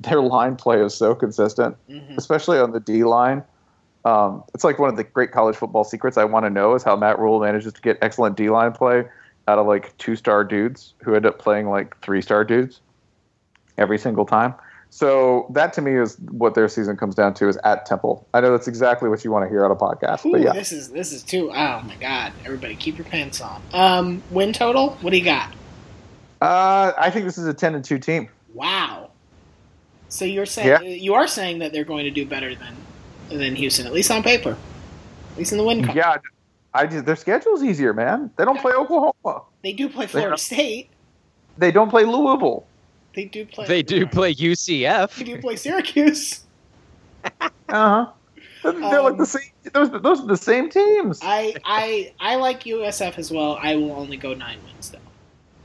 [0.00, 2.16] their line play is so consistent, mhm.
[2.16, 3.42] especially on the D line.
[4.04, 6.82] Um, it's like one of the great college football secrets I want to know is
[6.82, 9.04] how Matt Rhule manages to get excellent D line play
[9.46, 12.80] out of like two star dudes who end up playing like three star dudes
[13.78, 14.54] every single time.
[14.90, 18.28] So that to me is what their season comes down to is at Temple.
[18.34, 20.52] I know that's exactly what you want to hear on a podcast, Ooh, but yeah.
[20.52, 21.50] this is this is too.
[21.50, 22.32] Oh my god!
[22.44, 23.62] Everybody, keep your pants on.
[23.72, 24.90] Um, win total.
[25.00, 25.50] What do you got?
[26.42, 28.28] Uh, I think this is a ten and two team.
[28.52, 29.10] Wow.
[30.10, 30.80] So you're saying Yeah.
[30.82, 32.76] you are saying that they're going to do better than
[33.30, 34.58] than Houston, at least on paper,
[35.32, 35.96] at least in the win column.
[35.96, 36.16] Yeah,
[36.74, 38.30] I just their schedule's easier, man.
[38.36, 39.42] They don't play Oklahoma.
[39.62, 40.90] They do play Florida State.
[41.56, 42.66] They don't play Louisville.
[43.14, 43.66] They do play.
[43.66, 45.16] They do play UCF.
[45.16, 46.40] They do play Syracuse.
[47.68, 48.12] Uh huh.
[48.64, 49.50] They're like Um, the same.
[49.72, 51.20] Those those are the same teams.
[51.22, 53.58] I I I like USF as well.
[53.62, 54.98] I will only go nine wins though.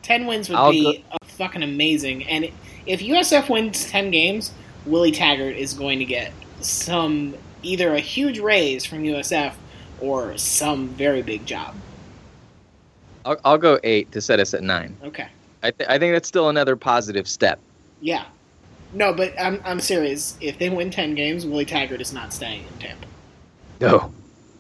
[0.03, 2.23] Ten wins would I'll be fucking amazing.
[2.27, 2.49] And
[2.85, 4.51] if USF wins ten games,
[4.85, 6.31] Willie Taggart is going to get
[6.61, 9.53] some either a huge raise from USF
[9.99, 11.75] or some very big job.
[13.25, 14.95] I'll, I'll go eight to set us at nine.
[15.03, 15.27] Okay.
[15.63, 17.59] I, th- I think that's still another positive step.
[18.01, 18.25] Yeah.
[18.93, 20.37] No, but I'm I'm serious.
[20.39, 23.07] If they win ten games, Willie Taggart is not staying in Tampa.
[23.81, 24.13] No.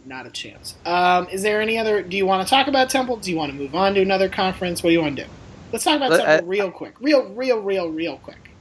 [0.05, 0.75] Not a chance.
[0.85, 2.01] Um, is there any other?
[2.01, 3.17] Do you want to talk about Temple?
[3.17, 4.83] Do you want to move on to another conference?
[4.83, 5.29] What do you want to do?
[5.71, 8.51] Let's talk about Let- Temple real quick, real, real, real, real quick.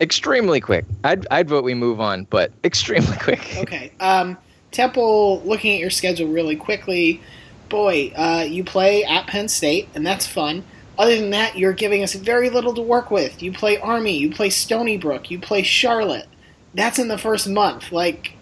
[0.00, 0.84] Extremely quick.
[1.04, 3.56] I'd I'd vote we move on, but extremely quick.
[3.58, 3.92] Okay.
[4.00, 4.36] Um,
[4.72, 7.20] Temple, looking at your schedule really quickly,
[7.68, 10.64] boy, uh, you play at Penn State, and that's fun.
[10.98, 13.40] Other than that, you're giving us very little to work with.
[13.40, 16.26] You play Army, you play Stony Brook, you play Charlotte.
[16.74, 17.92] That's in the first month.
[17.92, 18.32] Like,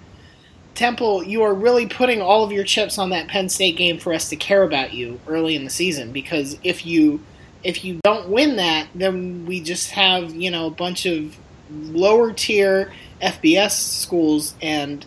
[0.74, 4.12] Temple, you are really putting all of your chips on that Penn State game for
[4.14, 6.12] us to care about you early in the season.
[6.12, 7.20] Because if you
[7.62, 11.36] if you don't win that, then we just have you know a bunch of
[11.70, 15.04] lower tier FBS schools and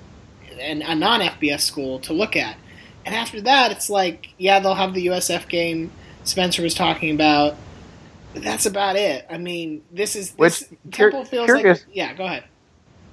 [0.60, 2.58] and a non FBS school to look at.
[3.06, 5.91] And after that, it's like, yeah, they'll have the USF game
[6.30, 7.55] Spencer was talking about.
[8.36, 9.25] That's about it.
[9.30, 12.13] I mean, this is this Which, Temple feels curious- like yeah.
[12.13, 12.43] Go ahead.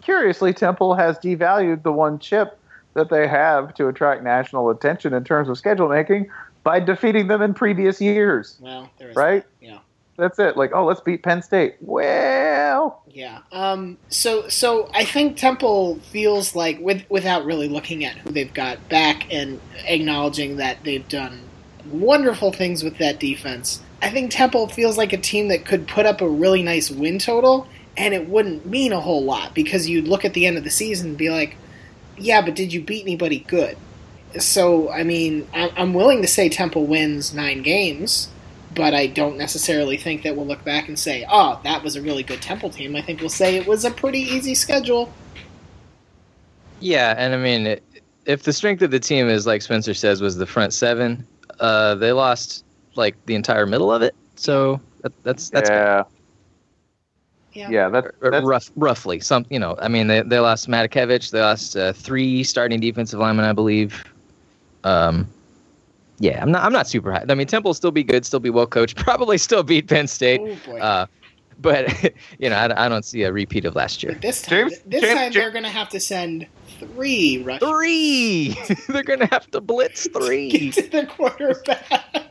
[0.02, 2.58] Curiously, Temple has devalued the one chip
[2.94, 6.30] that they have to attract national attention in terms of schedule making
[6.62, 8.56] by defeating them in previous years.
[8.60, 9.42] Well, there is Right?
[9.60, 9.78] that, Yeah.
[10.18, 10.56] That's it.
[10.56, 11.76] Like, oh, let's beat Penn State.
[11.80, 13.38] Well, Yeah.
[13.52, 18.52] Um, so so I think Temple feels like with without really looking at who they've
[18.52, 21.40] got back and acknowledging that they've done
[21.90, 23.80] wonderful things with that defense.
[24.02, 27.18] I think Temple feels like a team that could put up a really nice win
[27.18, 27.66] total
[27.96, 30.70] and it wouldn't mean a whole lot because you'd look at the end of the
[30.70, 31.56] season and be like,
[32.18, 33.76] yeah, but did you beat anybody good?
[34.38, 38.28] So, I mean, I'm willing to say Temple wins nine games,
[38.74, 42.02] but I don't necessarily think that we'll look back and say, oh, that was a
[42.02, 42.96] really good Temple team.
[42.96, 45.10] I think we'll say it was a pretty easy schedule.
[46.80, 47.80] Yeah, and I mean,
[48.26, 51.26] if the strength of the team is like Spencer says was the front seven,
[51.60, 54.14] uh, they lost like the entire middle of it.
[54.36, 56.04] So that, that's that's yeah,
[57.54, 57.70] Yeah.
[57.70, 57.88] yeah.
[57.88, 59.46] That's, that's rough, roughly some.
[59.50, 63.44] You know, I mean, they they lost Matakevich, they lost uh, three starting defensive linemen,
[63.44, 64.04] I believe.
[64.84, 65.28] Um,
[66.18, 67.24] yeah, I'm not I'm not super high.
[67.28, 70.06] I mean, Temple will still be good, still be well coached, probably still beat Penn
[70.06, 70.40] State.
[70.42, 70.76] Oh.
[70.76, 71.06] Uh,
[71.60, 71.92] but
[72.38, 74.12] you know, I, I don't see a repeat of last year.
[74.12, 76.46] but this time, James- this James- time James- they're going to have to send
[76.78, 78.54] three rush Three.
[78.88, 80.70] They're gonna have to blitz three.
[80.72, 82.26] to the quarterback.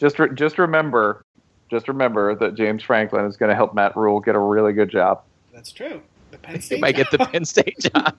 [0.00, 1.24] just re- just remember,
[1.70, 4.90] just remember that James Franklin is going to help Matt Rhule get a really good
[4.90, 5.22] job.
[5.52, 6.02] That's true.
[6.32, 7.18] The Penn They State might get the.
[7.18, 8.16] Penn State job.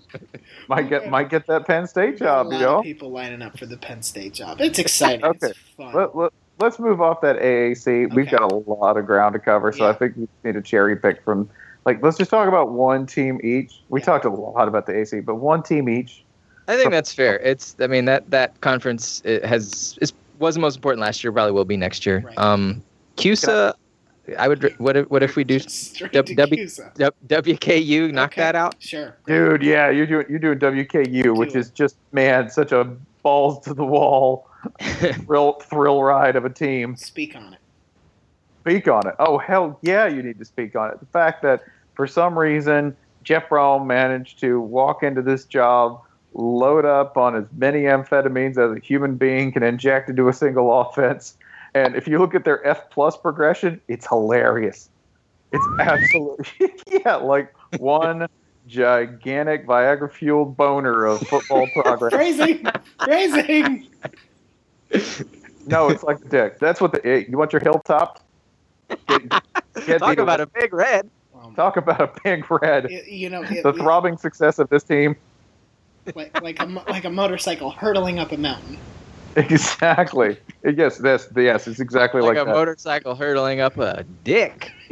[0.69, 2.77] Might get might get that Penn State job, a lot yo.
[2.77, 4.61] of people lining up for the Penn State job.
[4.61, 5.25] It's exciting.
[5.25, 5.47] Okay.
[5.47, 5.93] It's fun.
[5.93, 8.13] Let, let, let's move off that AAC.
[8.13, 9.89] We've got a lot of ground to cover, so Yeah.
[9.89, 11.49] I think we need to cherry pick from.
[11.85, 13.81] Like, let's just talk about one team each.
[13.89, 14.05] We Yeah.
[14.05, 16.23] talked a lot about the AC, but one team each.
[16.67, 17.37] I think that's fair.
[17.39, 21.31] It's I mean that that conference it has is was the most important last year.
[21.31, 22.23] Probably will be next year.
[22.25, 22.37] Right.
[22.39, 22.81] Um,
[23.17, 23.73] CUSA,
[24.39, 24.73] I would.
[24.79, 25.59] What if what if we do
[26.11, 28.11] W- W- W- WKU?
[28.11, 28.41] Knock Okay.
[28.41, 28.75] that out.
[28.79, 29.15] Sure.
[29.27, 31.61] Dude, yeah, you're doing you're doing WKU, which Do it.
[31.61, 32.85] is just man, such a
[33.21, 34.47] balls to the wall
[35.25, 36.95] thrill thrill ride of a team.
[36.95, 37.59] Speak on it.
[38.61, 39.15] Speak on it.
[39.19, 40.99] Oh hell yeah, you need to speak on it.
[40.99, 41.63] The fact that
[41.95, 46.01] for some reason Jeff Brohm managed to walk into this job,
[46.33, 50.81] load up on as many amphetamines as a human being can inject into a single
[50.81, 51.37] offense.
[51.73, 54.89] And if you look at their F plus progression, it's hilarious.
[55.51, 56.73] It's absolutely
[57.05, 58.27] yeah, like one
[58.67, 62.13] gigantic Viagra fueled boner of football progress.
[62.13, 62.65] Phrasing.
[63.03, 63.87] Phrasing.
[65.67, 66.59] No, it's like the dick.
[66.59, 68.23] That's what the you want your hilltop.
[69.07, 69.29] Get,
[69.87, 71.09] get Talk about a big red.
[71.35, 72.85] Um, talk about a big red.
[72.91, 75.15] it- you know, it, the throbbing success of this team.
[76.13, 78.77] like like a like a motorcycle hurtling up a mountain.
[79.35, 80.37] Exactly.
[80.63, 82.55] Yes, this yes, it's exactly Like, like, a that.
[82.55, 84.71] motorcycle hurtling up a dick.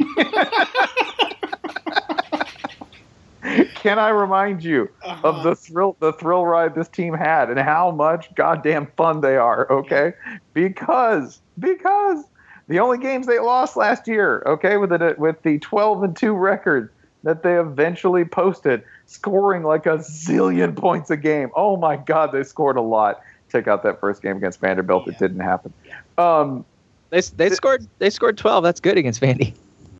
[3.84, 5.28] Can I remind you Uh-huh.
[5.28, 9.36] of the thrill the thrill ride this team had and how much goddamn fun they
[9.36, 10.14] are, okay?
[10.54, 12.24] Because because
[12.66, 16.32] the only games they lost last year, okay, with the with the 12 and 2
[16.32, 16.90] record
[17.24, 21.50] that they eventually posted, scoring like a zillion points a game.
[21.54, 23.20] Oh my god, they scored a lot.
[23.50, 25.04] Take out that first game against Vanderbilt.
[25.06, 25.12] Yeah.
[25.12, 25.74] It didn't happen.
[26.16, 26.64] Um
[27.10, 28.64] They they scored they scored twelve.
[28.64, 29.52] That's good against Vandy.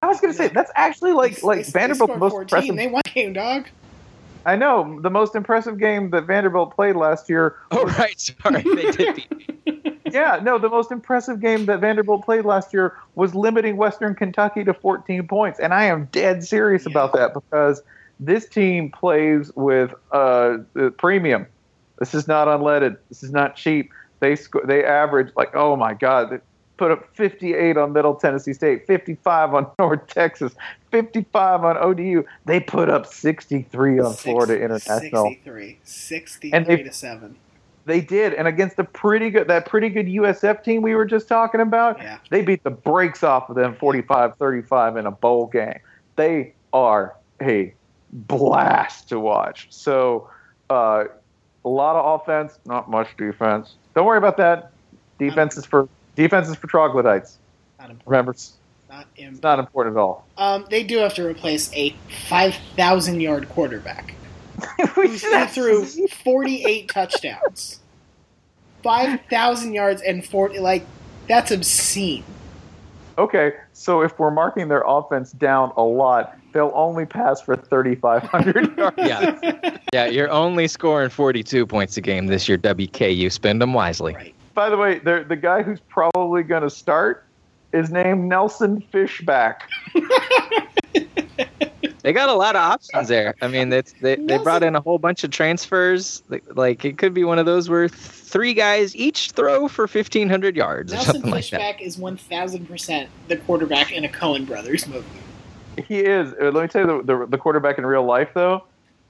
[0.04, 2.76] I was gonna say that's actually like They- like they- Vanderbilt's they most scored impressive
[2.76, 3.66] They won game, dog.
[4.46, 7.56] I know the most impressive game that Vanderbilt played last year.
[7.70, 9.90] Oh right, sorry, they did beat.
[10.12, 14.62] Yeah, no, the most impressive game that Vanderbilt played last year was limiting Western Kentucky
[14.62, 16.90] to 14 points, and I am dead serious Yeah.
[16.92, 17.82] about that because
[18.20, 21.46] this team plays with uh, the premium.
[21.98, 22.96] This is not unleaded.
[23.08, 23.90] This is not cheap.
[24.20, 26.38] They sc- they average like oh my god, they
[26.76, 30.54] put up 58 on Middle Tennessee State, 55 on North Texas,
[30.90, 32.24] 55 on ODU.
[32.46, 35.28] They put up 63 on Six- Florida International.
[35.28, 35.78] 63.
[35.84, 37.36] 63 And they- to 7.
[37.86, 41.28] They did, and against a pretty good that pretty good USF team we were just
[41.28, 42.16] talking about, Yeah.
[42.30, 45.78] they beat the brakes off of them 45-35 in a bowl game.
[46.16, 47.74] They are a
[48.10, 49.66] blast to watch.
[49.68, 50.30] So,
[50.70, 51.04] uh,
[51.62, 53.74] a lot of offense, not much defense.
[53.94, 54.70] Don't worry about that.
[55.18, 55.86] Defense is for
[56.16, 57.38] defense is for troglodytes.
[57.78, 58.08] Not important.
[58.10, 58.52] Remember, it's
[58.88, 59.42] Not it's important.
[59.42, 60.26] not important at all.
[60.38, 61.94] Um, they do have to replace a
[62.28, 64.14] 5,000 yard quarterback
[64.96, 67.80] We who threw 48 touchdowns.
[68.82, 70.58] 5,000 yards and 40.
[70.60, 70.84] Like,
[71.28, 72.24] that's obscene.
[73.16, 78.76] Okay, so if we're marking their offense down a lot, they'll only pass for 3,500
[78.78, 78.96] yards.
[78.98, 79.78] Yeah.
[79.92, 83.30] Yeah, you're only scoring 42 points a game this year, WKU.
[83.30, 84.14] Spend them wisely.
[84.14, 84.33] Right.
[84.54, 87.24] By the way, the the guy who's probably going to start
[87.72, 89.68] is named Nelson Fishback.
[92.04, 93.34] They got a lot of options there.
[93.40, 96.22] I mean, it's, they they brought in a whole bunch of transfers.
[96.28, 100.54] Like, like it could be one of those where three guys each throw for 1,500
[100.54, 101.78] yards or Nelson something like that.
[101.78, 105.06] Fishback is 1,000% the quarterback in a Coen Brothers movie.
[105.88, 106.34] He is.
[106.34, 108.64] Uh, Let me tell you the, the the quarterback in real life though.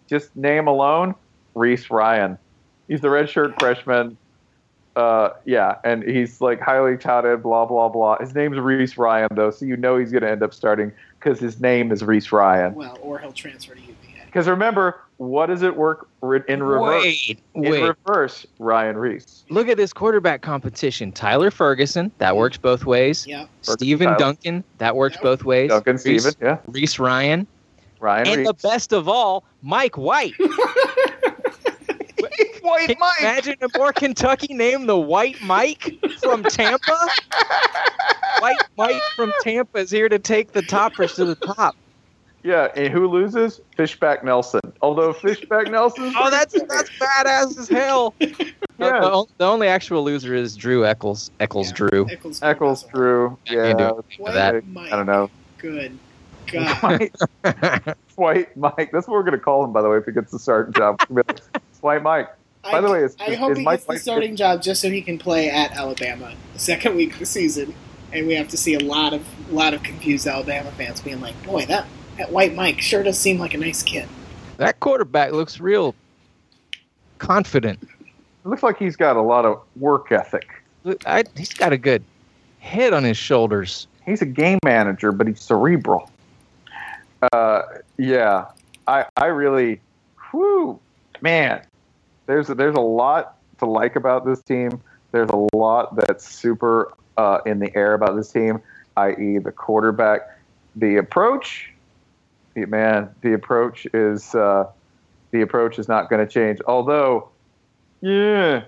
[0.07, 1.17] Just name alone,
[1.57, 2.39] Reese Ryan.
[2.87, 4.17] He's the redshirt freshman.
[4.97, 7.43] Uh, yeah, and he's like highly touted.
[7.43, 8.19] Blah blah blah.
[8.19, 11.41] His name's Reese Ryan though, so you know he's going to end up starting because
[11.41, 12.75] his name is Reese Ryan.
[12.75, 13.95] Well, or he'll transfer to UVA.
[14.27, 16.09] Because remember, what does it work
[16.49, 17.03] in reverse?
[17.05, 17.83] Wait, In wait.
[17.83, 19.45] reverse, Ryan Reese.
[19.49, 21.13] Look at this quarterback competition.
[21.13, 23.27] Tyler Ferguson, that works both ways.
[23.29, 23.47] Yeah.
[23.63, 24.19] Steven Tyler.
[24.19, 25.23] Duncan, that works Yep.
[25.23, 25.71] both ways.
[25.71, 26.59] Duncan Reese, Steven, yeah.
[26.67, 27.47] Reese Ryan.
[28.01, 28.47] Ryan and Reese.
[28.49, 30.35] the best of all, Mike White.
[32.65, 35.93] White Can you imagine a more Kentucky name, the White Mike
[36.23, 36.99] from Tampa?
[38.41, 41.77] White Mike from Tampa is here to take the toppers to the top.
[42.43, 43.61] Yeah, and who loses?
[43.77, 44.61] Fishback Nelson.
[44.83, 46.13] Although Fishback Nelson.
[46.17, 48.15] Oh, that's that's badass as hell.
[48.19, 49.01] The- Yeah.
[49.01, 51.31] The, the only actual loser is Drew Eccles.
[51.39, 51.77] Eccles Yeah.
[51.77, 52.07] Drew.
[52.11, 53.39] Eccles, Eccles Drew.
[53.47, 53.91] I do Yeah.
[53.91, 54.05] it.
[54.19, 54.67] White that.
[54.69, 54.93] Mike.
[54.93, 55.31] I don't know.
[55.59, 55.97] Good.
[56.53, 56.83] God.
[56.83, 57.17] White,
[58.17, 58.91] White Mike.
[58.93, 61.01] That's what we're gonna call him, by the way, if he gets the starting job.
[61.09, 62.29] We're gonna be like, "It's White Mike.
[62.65, 64.37] By I, the way, is- I is- hope is he Mike gets the White- starting
[64.37, 67.75] job just so he can play at Alabama the second week of the season,
[68.13, 71.41] and we have to see a lot of lot of confused Alabama fans being like,
[71.45, 71.87] "Boy, that
[72.19, 74.09] that White Mike sure does seem like a nice kid."
[74.57, 75.95] that quarterback looks real
[77.19, 77.81] confident.
[77.83, 80.49] It looks like he's got a lot of work ethic.
[81.07, 82.05] I, he's got a good
[82.61, 83.87] head on his shoulders.
[84.07, 86.11] He's a game manager, but he's cerebral.
[87.33, 87.63] Uh,
[87.97, 88.47] yeah,
[88.87, 89.81] I I really,
[90.31, 90.79] whew,
[91.21, 91.63] man.
[92.27, 94.81] There's a, there's a lot to like about this team.
[95.13, 98.61] There's a lot that's super uh, in the air about this team,
[98.97, 100.23] i.e., the quarterback,
[100.77, 101.71] the approach.
[102.57, 104.71] Man, the approach is uh,
[105.33, 106.61] the approach is not going to change.
[106.67, 107.29] Although,
[108.01, 108.65] yeah,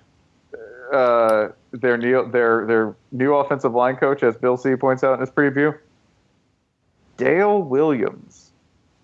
[0.93, 5.21] uh, their new their their new offensive line coach, as Bill C points out in
[5.21, 5.77] his preview,
[7.17, 8.51] Dale Williams,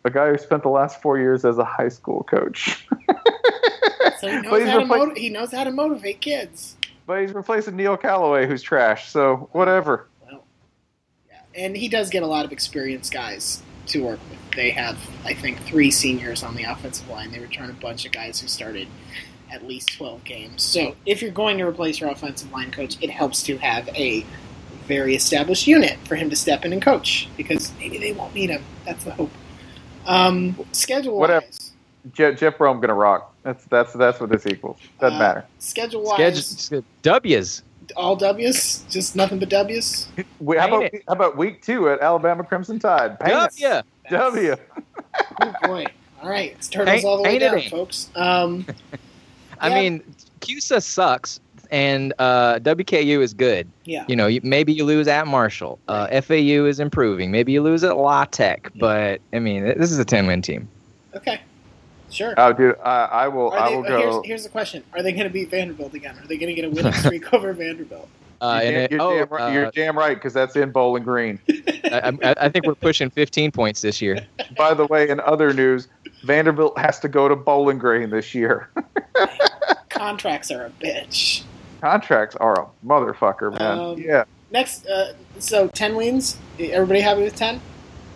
[0.05, 2.87] a guy who spent the last four years as a high school coach.
[4.23, 6.77] So he But knows he's how to motiv- he knows how to motivate kids.
[7.09, 9.11] but he's replacing Neil Callaway, who's trash.
[9.11, 10.07] So whatever.
[10.25, 10.45] Well,
[11.29, 14.39] yeah, and he does get a lot of experienced guys to work with.
[14.55, 17.33] They have, I think, three seniors on the offensive line.
[17.33, 18.87] They return a bunch of guys who started
[19.51, 20.63] at least 12 games.
[20.63, 24.25] So if you're going to replace your offensive line coach, it helps to have a
[24.87, 28.51] very established unit for him to step in and coach because maybe they won't need
[28.51, 28.63] him.
[28.85, 29.33] That's the hope.
[30.07, 31.45] Um, schedule Whatever.
[31.45, 31.73] wise,
[32.13, 33.32] Je- Jeff Brohm gonna rock.
[33.43, 34.79] That's that's that's what this equals.
[35.01, 35.45] Doesn't Uh, matter.
[35.59, 37.63] schedule wise, Schedule, W's.
[37.97, 40.07] all W's, just nothing but W's.
[40.41, 43.19] We, how Paint about how about week two at Alabama Crimson Tide?
[43.21, 43.85] Paint it.
[44.11, 44.51] W.
[44.51, 44.57] W.
[45.41, 45.87] Oh boy!
[46.23, 48.09] All right, it's turtles Paint- all the way paint it down, folks.
[48.15, 48.65] Um,
[49.61, 49.75] I Yeah.
[49.91, 51.41] mean, CUSA sucks,
[51.71, 53.69] and uh, WKU is good.
[53.85, 54.05] yeah.
[54.09, 55.79] You know, you, maybe you lose at Marshall.
[55.89, 57.31] Uh, FAU is improving.
[57.31, 60.69] Maybe you lose at La Tech, but I mean, this is a ten-win team.
[61.15, 61.41] Okay.
[62.13, 62.35] Sure.
[62.37, 63.51] Oh, dude, I, I will.
[63.53, 64.23] Are I will uh, here's, go.
[64.25, 66.17] here's the question: Are they going to beat Vanderbilt again?
[66.19, 68.09] Are they going to get a winning streak over Vanderbilt?
[68.41, 70.57] Uh, you're, and damn, it- you're, oh, damn, right, you're uh, damn right because that's
[70.57, 71.39] in Bowling Green.
[71.85, 74.27] I, I, I think we're pushing 15 points this year.
[74.57, 75.89] By the way, in other news,
[76.25, 78.69] Vanderbilt has to go to Bowling Green this year.
[79.89, 81.45] Contracts are a bitch.
[81.81, 83.79] Contracts are a motherfucker, man.
[83.79, 86.37] Um, yeah, Next, uh, so ten wins.
[86.59, 87.61] Everybody happy with ten?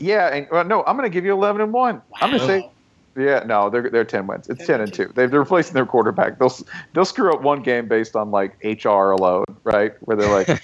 [0.00, 2.02] yeah, and well, no, I'm going to give you 11 and one.
[2.20, 2.70] I'm going to say,
[3.16, 4.48] yeah, no, they're they're 10 wins.
[4.48, 5.10] It's 10, and two.
[5.14, 6.38] They've, they're replacing their quarterback.
[6.38, 6.54] They'll
[6.92, 9.94] they'll screw up one game based on like HR alone, right?
[10.00, 10.62] Where they're like,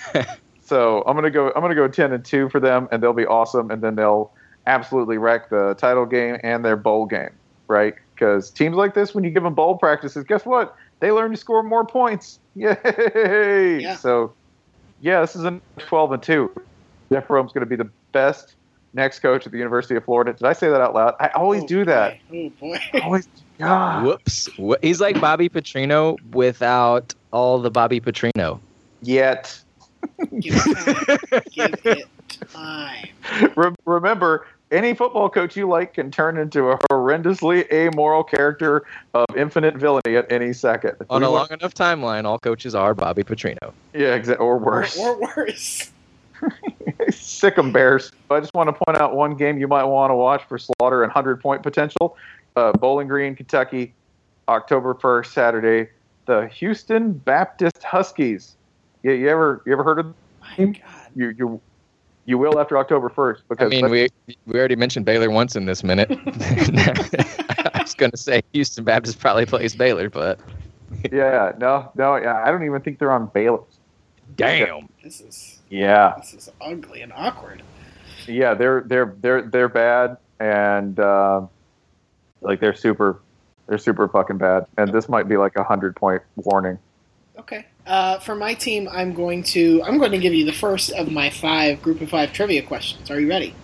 [0.63, 3.27] so I'm gonna go I'm gonna go 10 and two for them, and they'll be
[3.27, 4.33] awesome, and then they'll
[4.67, 7.31] absolutely wreck the title game and their bowl game,
[7.69, 7.95] right?
[8.15, 10.77] Because teams like this, when you give them bowl practices, guess what?
[11.01, 12.39] They learn to score more points.
[12.55, 13.81] Yay!
[13.81, 13.97] Yeah.
[13.97, 14.35] So,
[15.01, 16.53] yeah, this is a 12 and two.
[17.11, 18.55] Jeff Brohm's going to be the best
[18.95, 20.33] next coach at the University of Florida.
[20.33, 21.15] Did I say that out loud?
[21.21, 22.19] I always Oh, do that.
[22.31, 22.37] boy.
[22.37, 23.01] Oh boy.
[23.03, 23.29] Always.
[23.59, 24.05] God.
[24.05, 24.49] Whoops.
[24.83, 28.59] He's like Bobby Petrino without all the Bobby Petrino.
[29.03, 29.59] Yet.
[30.41, 30.77] Give it
[31.29, 31.41] time.
[31.53, 32.09] Give it
[32.53, 33.09] time.
[33.57, 38.85] Re- remember, any football coach you like can turn into a horrendously amoral character
[39.15, 40.97] of infinite villainy at any second.
[41.11, 43.73] On we a want- long enough timeline, all coaches are Bobby Petrino.
[43.95, 44.99] yeah, exa- or worse.
[44.99, 45.92] Or, or worse.
[47.11, 48.13] Sick 'em Bears.
[48.31, 51.03] I just want to point out one game you might want to watch for slaughter
[51.03, 52.17] and 100 point potential.
[52.57, 53.95] Uh, Bowling Green, Kentucky,
[54.49, 55.91] October 1st, Saturday.
[56.27, 58.57] The Houston Baptist Huskies.
[59.03, 60.77] You, you ever you ever heard of My God.
[61.15, 61.61] you you
[62.25, 64.09] you will after October 1st because I mean, we
[64.47, 66.09] we already mentioned Baylor once in this minute.
[67.75, 70.39] I was going to say Houston Baptist probably plays Baylor, but
[71.11, 73.65] yeah no no yeah I don't even think they're on Baylor.
[74.37, 74.89] damn.
[75.03, 77.63] This is Yeah this is ugly and awkward.
[78.27, 81.41] yeah they're they're they're they're bad and uh,
[82.43, 83.21] like they're super
[83.69, 86.79] they're super fucking bad and this might be like a hundred point warning.
[87.39, 87.65] Okay.
[87.87, 91.11] Uh, for my team, I'm going to I'm going to give you the first of
[91.11, 93.11] my five group of five trivia questions.
[93.11, 93.55] Are you ready?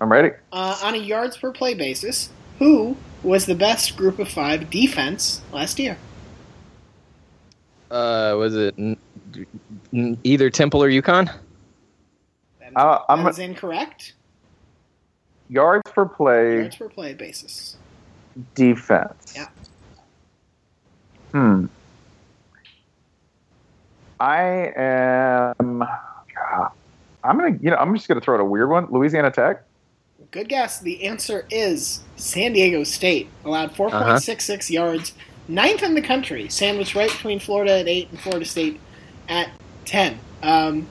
[0.00, 0.30] I'm ready.
[0.52, 5.40] Uh, on a yards per play basis, who was the best group of five defense
[5.52, 5.96] last year?
[7.90, 8.96] Uh, was it n- n-
[9.92, 11.26] either Temple or UConn?
[12.60, 14.14] That is, Uh, I'm- that is incorrect.
[15.48, 17.76] Yards per play Yards per play basis.
[18.54, 19.34] defense.
[19.36, 19.46] Yeah.
[21.32, 21.66] Hmm.
[24.18, 25.78] I am.
[25.80, 26.70] God,
[27.22, 27.56] I'm gonna.
[27.60, 28.86] You know, I'm just gonna throw out a weird one.
[28.90, 29.62] Louisiana Tech.
[30.30, 30.80] Good guess.
[30.80, 33.28] The answer is San Diego State.
[33.44, 35.14] Allowed 4.66 yards,
[35.48, 38.80] ninth in the country, sandwiched right between Florida at eight and Florida State
[39.28, 39.50] at
[39.84, 40.18] ten.
[40.42, 40.86] Um,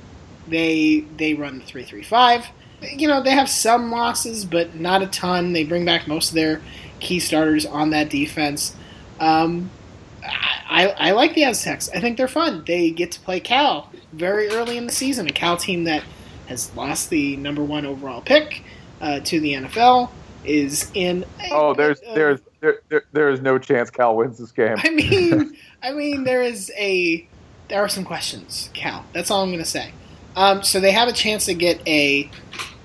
[0.47, 2.45] they they run the three three five.
[2.81, 5.53] You know they have some losses, but not a ton.
[5.53, 6.61] They bring back most of their
[6.99, 8.75] key starters on that defense.
[9.19, 9.69] Um,
[10.23, 11.89] I, I like the Aztecs.
[11.93, 12.63] I think they're fun.
[12.65, 16.03] They get to play Cal very early in the season, a Cal team that
[16.47, 18.63] has lost the number one overall pick
[19.01, 20.09] uh, to the NFL.
[20.43, 24.37] Is in a Oh, there's of- there's there, there there is no chance Cal wins
[24.37, 24.75] this game.
[24.77, 27.27] I mean, I mean, there is a
[27.67, 29.05] there are some questions, Cal.
[29.13, 29.93] That's all I'm going to say.
[30.35, 32.29] Um, so they have a chance to get a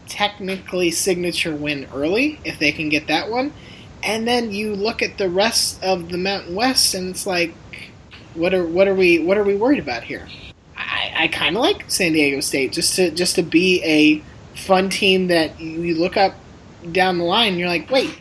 [0.07, 3.53] technically signature win early if they can get that one,
[4.03, 7.55] and then you look at the rest of the Mountain West, and it's like,
[8.35, 10.29] what are what are we what are we worried about here?
[10.77, 14.23] I, I kind of like San Diego State just to just to be a
[14.59, 16.35] fun team that you look up
[16.93, 18.21] down the line, and you're like, wait,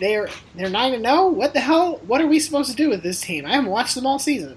[0.00, 1.28] they're they're nine and zero.
[1.28, 2.00] What the hell?
[2.06, 3.44] What are we supposed to do with this team?
[3.44, 4.56] I haven't watched them all season,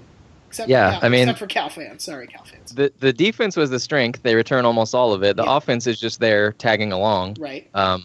[0.56, 2.04] except Yeah, for Cal, I mean- except for Cal fans.
[2.04, 2.72] Sorry, Cal fans.
[2.72, 4.22] The the defense was the strength.
[4.22, 5.36] They return almost all of it.
[5.36, 5.56] The Yeah.
[5.56, 7.36] offense is just there tagging along.
[7.38, 7.68] Right.
[7.74, 8.04] Um,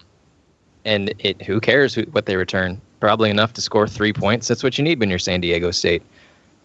[0.86, 2.82] and it who cares who, what they return?
[3.00, 4.48] Probably enough to score three points.
[4.48, 6.04] That's what you need when you're San Diego State.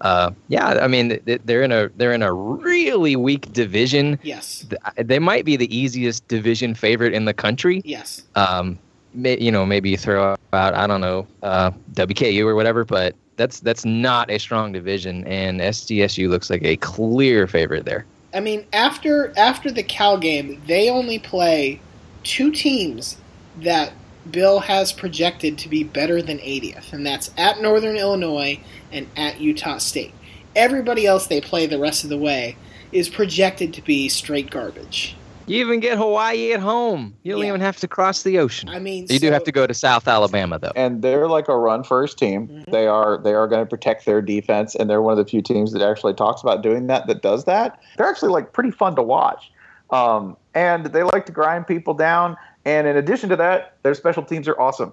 [0.02, 4.18] Uh, yeah, I mean they're in a they're in a really weak division.
[4.22, 4.66] Yes.
[4.98, 7.80] They might be the easiest division favorite in the country.
[7.84, 8.22] Yes.
[8.34, 8.78] Um,
[9.14, 10.38] may, you know, maybe you throw out
[10.74, 15.60] I don't know uh, WKU or whatever, but that's that's not a strong division, and
[15.60, 18.06] SDSU looks like a clear favorite there.
[18.34, 21.80] I mean, after after the Cal game, they only play
[22.22, 23.16] two teams
[23.60, 23.92] that
[24.30, 28.60] Bill has projected to be better than 80th, and that's at Northern Illinois
[28.90, 30.12] and at Utah State.
[30.54, 32.56] Everybody else they play the rest of the way
[32.92, 35.16] is projected to be straight garbage.
[35.46, 37.14] You even get Hawaii at home.
[37.22, 37.48] You don't Yeah.
[37.48, 38.68] even have to cross the ocean.
[38.68, 40.72] I mean, You do have to go to South Alabama though.
[40.74, 42.48] and they're like a run first team.
[42.48, 42.70] Mhm.
[42.72, 45.42] They are they are going to protect their defense, and they're one of the few
[45.42, 47.06] teams that actually talks about doing that.
[47.06, 47.78] That does that.
[47.96, 49.50] They're actually like pretty fun to watch,
[49.90, 52.36] um, and they like to grind people down.
[52.64, 54.92] And in addition to that, their special teams are awesome.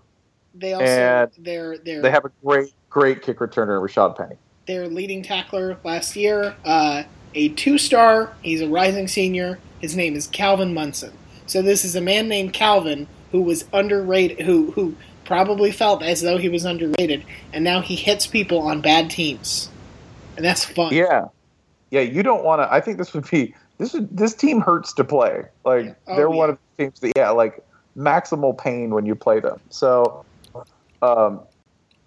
[0.53, 4.35] They also and they're they're They have a great great kick returner, Rashad Penny.
[4.67, 8.29] their leading tackler last year, uh, a two star.
[8.43, 9.57] He's a rising senior.
[9.83, 11.11] His name is Calvin Munson.
[11.45, 16.21] So this is a man named Calvin who was underrated, who who probably felt as
[16.21, 19.69] though he was underrated, and now he hits people on bad teams,
[20.37, 20.93] and that's fun.
[20.93, 21.25] Yeah,
[21.91, 21.99] yeah.
[21.99, 22.73] You don't want to.
[22.73, 23.91] I think this would be this.
[23.91, 25.43] Would, this team hurts to play.
[25.65, 25.93] Like Yeah.
[26.07, 27.61] Oh, they're one of the teams that yeah, like
[27.97, 29.59] maximal pain when you play them.
[29.69, 30.23] So,
[31.01, 31.41] um,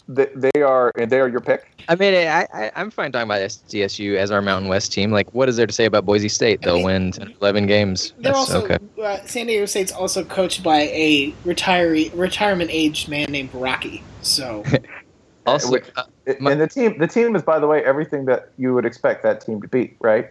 [0.09, 1.85] they, they are and they are your pick.
[1.89, 5.11] I mean, I, I, I'm fine talking about SDSU as our Mountain West team.
[5.11, 6.63] Like, what is there to say about Boise State?
[6.63, 8.13] They'll I mean- win 10, 11 games.
[8.19, 8.79] They're That's also okay.
[9.03, 14.03] uh, San Diego State's also coached by a retiree retirement aged man named Rocky.
[14.23, 14.65] So
[15.47, 16.05] Also, which- uh,
[16.41, 19.23] My- and the team, the team is, by the way, everything that you would expect
[19.23, 20.27] that team to be, right?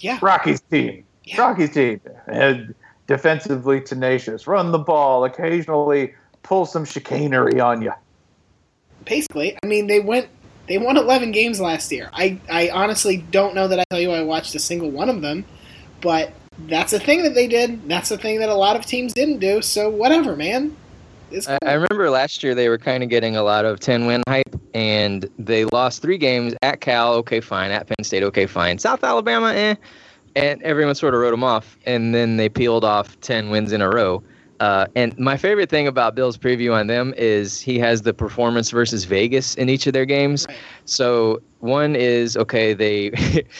[0.00, 1.40] yeah, Rocky's team, Yeah.
[1.40, 2.74] Rocky's team, and
[3.06, 7.92] defensively tenacious, run the ball, occasionally pull some chicanery on you.
[9.04, 10.28] Basically, I mean, they went
[10.68, 12.08] they won 11 games last year.
[12.12, 15.20] I I honestly don't know that I tell you I watched a single one of
[15.20, 15.44] them,
[16.00, 16.32] but
[16.66, 17.88] that's a thing that they did.
[17.88, 19.62] That's a thing that a lot of teams didn't do.
[19.62, 20.76] So whatever, man.
[21.30, 21.70] It's I, cool.
[21.70, 24.54] I remember last year they were kind of getting a lot of 10 win hype,
[24.74, 27.70] and they lost three games at Cal, okay, fine.
[27.70, 28.78] At Penn State, okay, fine.
[28.78, 29.74] South Alabama, eh.
[30.36, 33.80] And everyone sort of wrote them off, and then they peeled off 10 wins in
[33.80, 34.22] a row.
[34.62, 38.70] Uh, and my favorite thing about Bill's preview on them is he has the performance
[38.70, 40.46] versus Vegas in each of their games.
[40.48, 40.56] Right.
[40.84, 43.10] So one is okay, they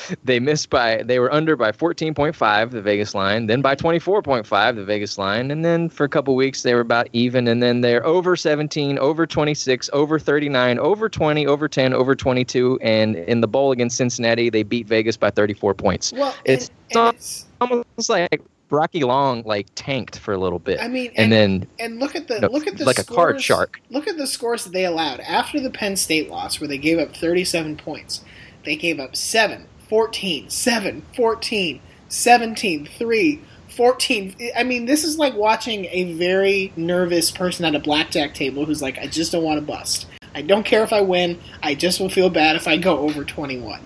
[0.25, 4.85] they missed by they were under by 14.5 the Vegas line, then by 24.5 the
[4.85, 8.07] Vegas line, and then for a couple weeks they were about even, and then they're
[8.07, 13.49] over 17, over 26, over 39, over 20, over 10, over 22, and in the
[13.49, 16.13] bowl against Cincinnati they beat Vegas by 34 points.
[16.13, 18.43] well, it's and, and it's, Almost like
[18.73, 22.27] Rocky Long like tanked for a little bit, I mean, and then And look at
[22.29, 23.81] the No, look at the like a card scores- shark.
[23.91, 26.99] Look at the scores that they allowed after the Penn State loss, where they gave
[26.99, 28.25] up 37 points.
[28.65, 34.37] They gave up 7, 14, 7, 14, 17, 3, 14.
[34.57, 38.83] I mean, this is like watching a very nervous person at a blackjack table who's
[38.83, 40.07] like, I just don't want to bust.
[40.35, 41.39] I don't care if I win.
[41.63, 43.81] I just will feel bad if I go over 21.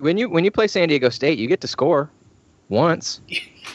[0.00, 2.10] when you when you play San Diego State, you get to score
[2.68, 3.20] once.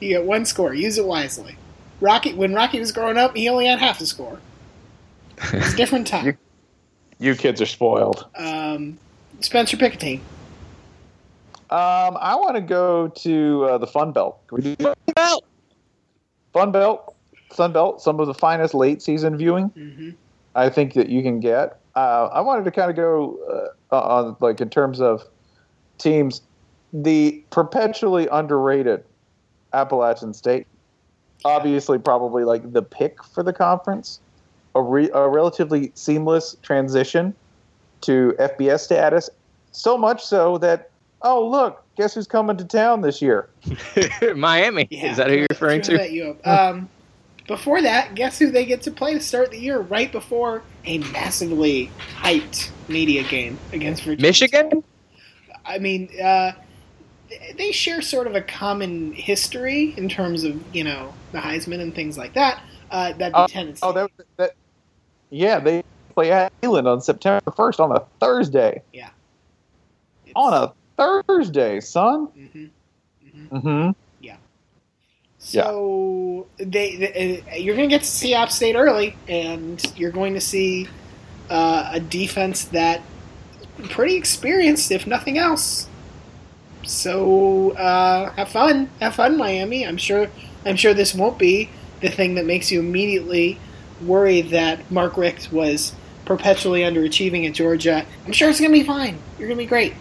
[0.00, 0.74] you get one score.
[0.74, 1.56] Use it wisely.
[2.00, 4.38] Rocky, when Rocky was growing up, he only had half the score.
[5.52, 6.26] It's a different time.
[6.26, 6.36] You-
[7.18, 8.26] You kids are spoiled.
[8.36, 8.98] Um,
[9.40, 10.20] Spencer, pick a team.
[11.70, 14.38] Um, I want to go to uh, the Fun Belt.
[14.48, 14.92] Can we do
[16.52, 17.14] Fun Belt,
[17.52, 20.10] Sun Belt, some of the finest late season viewing hmm
[20.54, 21.80] I think that you can get.
[21.94, 25.22] Uh, I wanted to kind of go uh, on like in terms of
[25.98, 26.40] teams,
[26.92, 29.04] the perpetually underrated
[29.72, 30.66] Appalachian State,
[31.44, 34.20] obviously probably like the pick for the conference,
[34.74, 37.34] a, re- a relatively seamless transition
[38.02, 39.30] to FBS status,
[39.72, 40.90] so much so that
[41.22, 43.48] oh look, guess who's coming to town this year?
[44.36, 44.86] Miami.
[44.90, 46.10] Yeah, Is that who you're referring to to?
[46.10, 46.36] you.
[46.44, 46.88] Um,
[47.46, 49.80] before that, guess who they get to play to start the year?
[49.80, 54.22] Right before a massively hyped media game against Virginia.
[54.28, 54.84] Michigan?
[55.64, 56.52] I mean, uh,
[57.56, 61.94] they share sort of a common history in terms of you know the Heisman and
[61.94, 62.62] things like that.
[62.90, 63.80] Uh, that'd be Oh, Tennessee.
[63.82, 64.52] Oh, that, that
[65.30, 65.82] yeah, they
[66.14, 68.82] play at Neyland on September first on a Thursday.
[68.92, 69.12] It's-
[70.36, 72.28] On a Thursday, son.
[72.28, 72.70] Mhm.
[73.24, 73.48] Mhm.
[73.50, 73.90] Mm-hmm.
[74.20, 74.36] Yeah.
[75.38, 80.10] So they, they uh, you're going to get to see App State early, and you're
[80.10, 80.88] going to see
[81.50, 83.02] uh, a defense that
[83.90, 85.88] pretty experienced, if nothing else.
[86.86, 89.86] So uh, have fun, have fun, Miami.
[89.86, 90.28] I'm sure.
[90.64, 91.68] I'm sure this won't be
[92.00, 93.58] the thing that makes you immediately
[94.02, 98.04] worry that Mark Richt was perpetually underachieving at Georgia.
[98.26, 99.16] I'm sure it's going to be fine.
[99.38, 99.94] You're going to be great.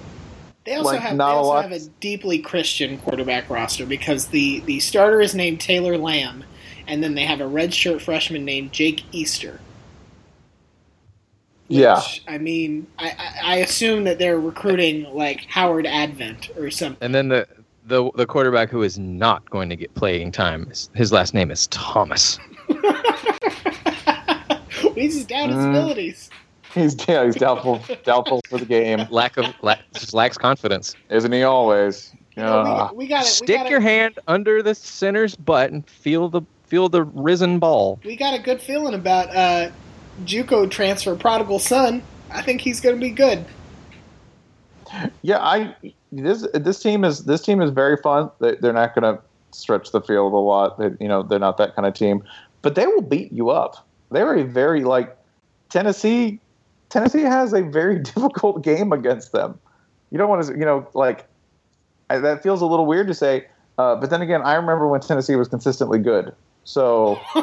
[0.65, 4.27] They also Like, have they a also lot- have a deeply Christian quarterback roster because
[4.27, 6.43] the the starter is named Taylor Lamb,
[6.87, 9.59] and then they have a redshirt freshman named Jake Easter.
[11.67, 12.01] Which, Yeah.
[12.27, 16.97] I mean, I, I, I assume that they're recruiting like Howard Advent or something.
[17.03, 17.47] And then the,
[17.87, 21.67] the the quarterback who is not going to get playing time, his last name is
[21.67, 22.37] Thomas.
[24.95, 25.69] He's just down his Mm.
[25.71, 26.29] abilities.
[26.73, 30.95] He's yeah, he's doubtful doubtful for the game, Lack of la- just lacks confidence.
[31.09, 31.43] isn't he?
[31.43, 32.11] Always.
[32.37, 33.27] No, Uh, we, we got it.
[33.27, 37.99] Stick got your hand under the center's butt and feel the feel the risen ball.
[38.03, 39.69] We got a good feeling about uh,
[40.23, 42.01] JUCO transfer prodigal son.
[42.31, 43.45] I think he's going to be good.
[45.21, 45.75] yeah, I
[46.11, 48.31] this this team is this team is very fun.
[48.39, 50.77] They, they're not going to stretch the field a lot.
[50.77, 52.23] They, you know, they're not that kind of team,
[52.61, 53.87] but they will beat you up.
[54.11, 55.17] They're a very like
[55.69, 56.39] Tennessee.
[56.89, 59.59] Tennessee has a very difficult game against them.
[60.11, 61.27] You don't want to, you know, like
[62.09, 63.47] I, that feels a little weird to say.
[63.77, 66.33] Uh, but then again, I remember when Tennessee was consistently good.
[66.63, 67.19] So,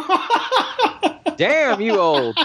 [1.49, 2.37] Damn you old!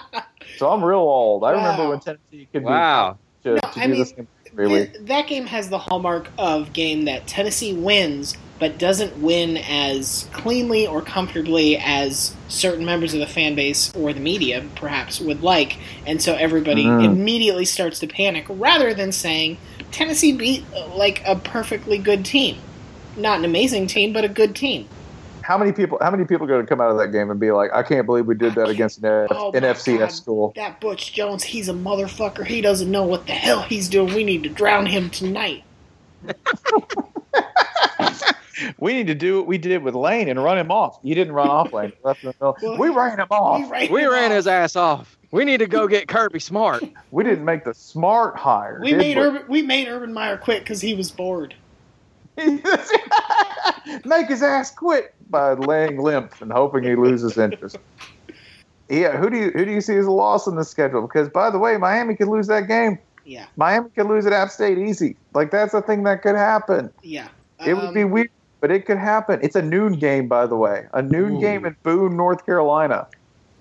[0.56, 1.44] so I'm real old.
[1.44, 3.18] I remember when Tennessee could Wow.
[3.42, 4.86] be to, No, to I do mean, this game freely.
[4.86, 10.26] Th- that game has the hallmark of game that Tennessee wins, but doesn't win as
[10.32, 15.42] cleanly or comfortably as certain members of the fan base or the media perhaps would
[15.42, 15.76] like,
[16.06, 17.04] and so everybody Mhm.
[17.04, 19.58] immediately starts to panic rather than saying
[19.92, 22.56] Tennessee beat like a perfectly good team,
[23.16, 24.88] not an amazing team, but a good team.
[25.48, 25.96] How many people?
[26.02, 27.82] How many people are going to come out of that game and be like, "I
[27.82, 30.12] can't believe we did that against an, Oh an FCS God.
[30.12, 30.52] school"?
[30.56, 32.46] That Butch Jones, he's a motherfucker.
[32.46, 34.12] He doesn't know what the hell he's doing.
[34.12, 35.64] We need to drown him tonight.
[38.78, 40.98] we need to do what we did with Lane and run him off.
[41.02, 41.94] You didn't run off Lane.
[42.04, 42.58] Left in the middle.
[42.60, 43.62] Well, we ran him off.
[43.62, 44.36] We ran, We ran off.
[44.36, 45.16] his ass off.
[45.30, 46.84] We need to go get Kirby Smart.
[47.10, 48.80] We didn't make the smart hire.
[48.82, 49.44] We did made Urban.
[49.48, 51.54] We made Urban Meyer quit because he was bored.
[54.04, 57.76] Make his ass quit by laying limp and hoping he loses interest.
[58.88, 61.02] Yeah, who do you who do you see as a loss in the schedule?
[61.02, 62.98] Because by the way, Miami could lose that game.
[63.24, 65.16] Yeah, Miami could lose at App State easy.
[65.34, 66.90] Like that's a thing that could happen.
[67.02, 67.28] yeah.
[67.66, 68.30] It would be Um, weird,
[68.60, 69.40] but it could happen.
[69.42, 70.86] It's a noon game, by the way.
[70.92, 71.40] A noon Ooh.
[71.40, 73.08] game in Boone, North Carolina.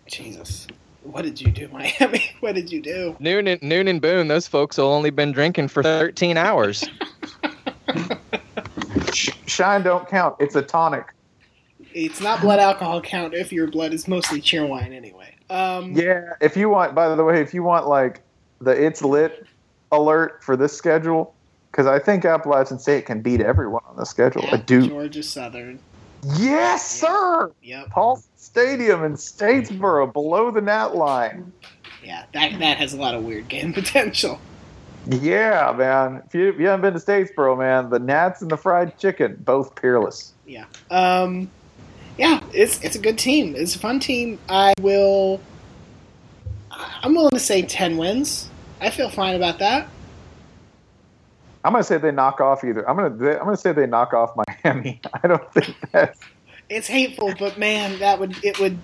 [0.05, 0.67] Jesus,
[1.03, 2.23] what did you do, Miami?
[2.39, 3.15] What did you do?
[3.19, 6.86] Noon and Noon and Boone, those folks will only been drinking for 13 hours.
[9.57, 10.35] Sh- Shine don't count.
[10.39, 11.07] It's a tonic.
[11.93, 15.33] It's not blood alcohol count if your blood is mostly Cheerwine anyway.
[15.49, 18.21] Um, Yeah, if you want, by the way, if you want like
[18.61, 19.45] the it's lit
[19.91, 21.33] alert for this schedule,
[21.71, 24.43] because I think Appalachian State can beat everyone on the schedule.
[24.47, 24.87] I at do.
[24.87, 25.79] Georgia Southern.
[26.37, 27.51] Yes, sir.
[27.61, 27.89] Yep.
[27.89, 31.51] Paul Stadium in Statesboro, below the net line.
[32.03, 34.39] Yeah, that that has a lot of weird game potential.
[35.09, 36.23] Yeah, man.
[36.25, 39.37] If you, if you haven't been to Statesboro, man, the gnats and the fried chicken,
[39.39, 40.33] both peerless.
[40.45, 40.65] Yeah.
[40.91, 41.49] Um,
[42.17, 43.55] yeah, it's it's a good team.
[43.55, 44.39] It's a fun team.
[44.49, 45.39] I will.
[46.71, 48.49] I'm willing to say ten wins.
[48.81, 49.87] I feel fine about that.
[51.63, 52.87] I'm gonna say they knock off either.
[52.89, 55.01] I'm gonna I'm gonna say they knock off Miami.
[55.23, 56.19] I don't think that's
[56.69, 58.77] It's hateful, but man, that would it would.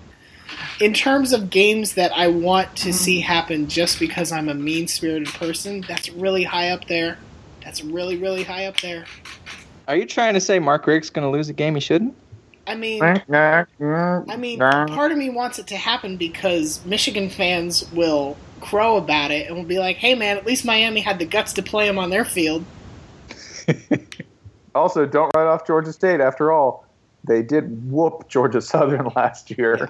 [0.80, 2.92] In terms of games that I want to mm-hmm.
[2.92, 7.18] see happen, just because I'm a mean spirited person, that's really high up there.
[7.62, 9.06] That's really really high up there.
[9.88, 12.14] Are you trying to say Mark Richt's going to lose a game he shouldn't?
[12.66, 17.90] I mean, I I mean, part of me wants it to happen because Michigan fans
[17.92, 21.26] will crow about it and will be like, "Hey, man, at least Miami had the
[21.26, 22.64] guts to play them on their field."
[24.74, 26.20] Also, don't write off Georgia State.
[26.20, 26.84] After all,
[27.22, 29.88] they did whoop Georgia Southern last year.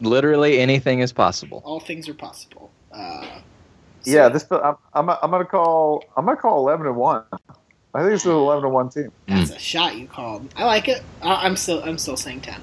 [0.00, 1.62] Literally anything is possible.
[1.64, 2.70] All things are possible.
[2.92, 3.22] Uh,
[4.02, 7.22] so- Yeah, this I'm, I'm I'm gonna call I'm gonna call eleven and one.
[7.92, 9.10] I think this is an eleven and one team.
[9.28, 10.52] that's a shot you called.
[10.56, 11.02] I like it.
[11.22, 12.60] I, I'm still I'm still saying ten.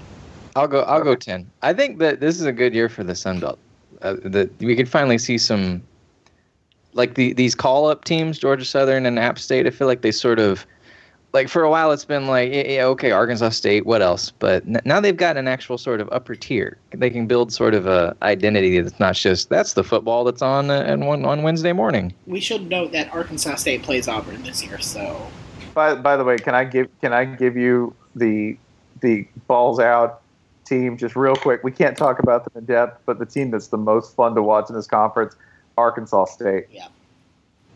[0.55, 0.81] I'll go.
[0.81, 1.49] I'll go ten.
[1.61, 3.59] I think that this is a good year for the Sun Belt.
[4.01, 5.81] Uh, that we could finally see some,
[6.93, 9.67] like the these call up teams, Georgia Southern and App State.
[9.67, 10.65] I feel like they sort of,
[11.34, 14.32] like for a while, it's been like, yeah, yeah, okay, Arkansas State, what else?
[14.39, 16.78] But n- now they've got an actual sort of upper tier.
[16.91, 20.71] They can build sort of a identity that's not just that's the football that's on
[20.71, 22.13] uh, and one on Wednesday morning.
[22.25, 25.30] We should note that Arkansas State plays Auburn this year, so
[25.73, 28.57] By by the way, can I give can I give you the
[29.01, 30.21] the balls out
[30.65, 31.63] team just real quick?
[31.63, 34.41] We can't talk about them in depth, but the team that's the most fun to
[34.41, 35.36] watch in this conference,
[35.78, 36.65] Arkansas State.
[36.71, 36.88] Yeah.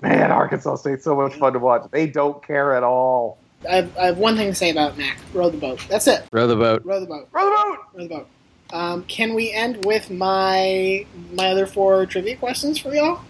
[0.02, 1.84] Man, Arkansas State's so much fun to watch.
[1.92, 3.38] They don't care at all.
[3.70, 5.18] I have, I have one thing to say about MAC.
[5.34, 5.86] Row the boat.
[5.90, 6.26] That's it.
[6.32, 6.84] Row the boat.
[6.84, 7.30] Row the boat.
[7.32, 7.80] Row the boat.
[7.94, 8.28] Row the boat.
[8.74, 13.22] Um, can we end with my my other four trivia questions for y'all?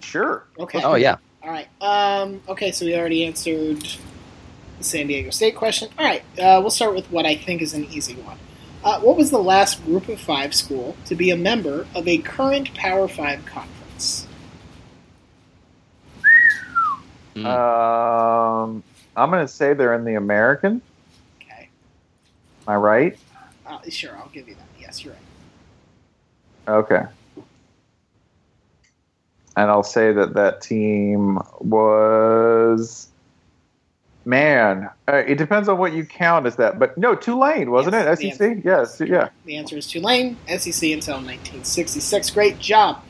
[0.00, 0.44] Sure.
[0.58, 0.82] Okay.
[0.82, 1.16] Oh yeah.
[1.42, 1.68] All right.
[1.80, 3.86] Um, okay, so we already answered
[4.78, 5.88] the San Diego State question.
[5.98, 6.22] All right.
[6.38, 8.38] Uh, we'll start with what I think is an easy one.
[8.82, 12.18] Uh, what was the last Group of Five school to be a member of a
[12.18, 14.26] current Power Five conference?
[17.34, 17.46] Mm.
[17.46, 18.82] Um,
[19.16, 20.80] I'm gonna say they're in the American.
[21.40, 21.68] Okay.
[22.66, 23.18] Am I right?
[23.66, 24.66] Uh, sure, I'll give you that.
[24.80, 26.74] Yes, you're right.
[26.76, 27.02] Okay.
[29.56, 33.08] And I'll say that that team was.
[34.26, 38.20] Man, uh, it depends on what you count as that, but no, Tulane wasn't Yes,
[38.22, 38.38] it?
[38.38, 39.28] SEC, yes, yeah.
[39.44, 42.30] The answer is Tulane, SEC until 1966.
[42.30, 43.02] Great job.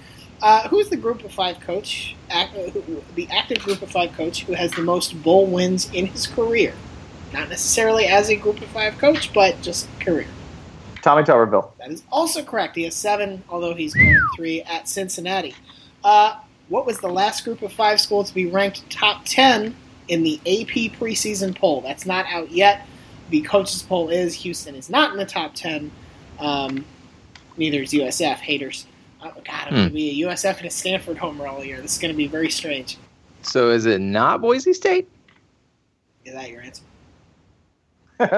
[0.43, 2.17] Uh, who's the Group of Five coach?
[2.31, 6.07] Act, who, the active Group of Five coach who has the most bowl wins in
[6.07, 6.75] his career?
[7.33, 10.27] Not necessarily as a Group of Five coach, but just career.
[11.03, 11.71] Tommy Tuberville.
[11.79, 12.77] That is also correct.
[12.77, 15.55] He has seven, although he's going three at Cincinnati.
[16.03, 16.37] Uh,
[16.69, 19.77] what was the last Group of Five school to be ranked top ten
[20.09, 21.81] in the AP preseason poll?
[21.81, 22.87] That's not out yet.
[23.31, 25.91] The coaches poll is Houston is not in the top ten.
[26.39, 26.85] Um,
[27.57, 28.37] neither is USF.
[28.37, 28.87] Haters.
[29.25, 29.95] Oh, God, I'm going to Hmm.
[29.95, 31.81] be a USF and a Stanford homer all year.
[31.81, 32.99] This is going to be very strange.
[33.43, 35.09] So is it not Boise State?
[36.25, 36.83] Is that your answer?
[38.21, 38.29] I'm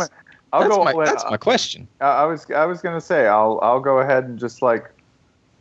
[0.00, 0.08] a,
[0.52, 0.84] I'll that's go.
[0.84, 1.86] my, with- that's my question.
[2.00, 4.90] I, I was I was gonna say I'll I'll go ahead and just like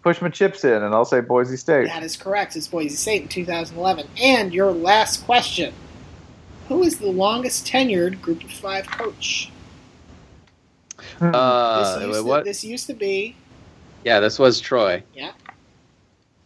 [0.02, 1.88] push my chips in, and I'll say Boise State.
[1.88, 2.56] That is correct.
[2.56, 4.08] It's Boise State in 2011.
[4.22, 5.74] And your last question:
[6.70, 9.52] Who is the longest tenured Group of Five coach?
[11.20, 11.32] Hmm.
[11.36, 12.44] Uh, this, used to, what?
[12.46, 13.36] this used to be
[14.08, 15.04] Yeah, this was Troy.
[15.14, 15.34] yeah,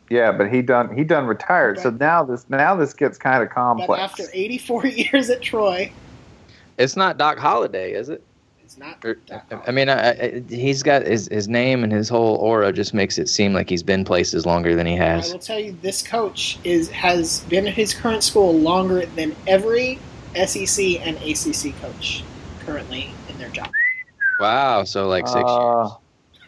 [0.09, 3.49] Yeah, but he done he done retired, so now this now this gets kind of
[3.49, 4.01] but complex.
[4.01, 5.91] after 84 years at Troy,
[6.79, 8.23] It's not Doc Holliday, is it?
[8.63, 8.97] It's not.
[9.05, 12.71] Or- Doc I mean, I, I, he's got his, his name and his whole aura
[12.73, 15.29] just makes it seem like he's been places longer than he has.
[15.29, 19.35] I will tell you, this coach is has been at his current school longer than
[19.45, 19.99] every
[20.47, 22.23] SEC and ACC coach
[22.65, 23.69] currently in their job.
[24.39, 25.89] Wow, so like six Uh,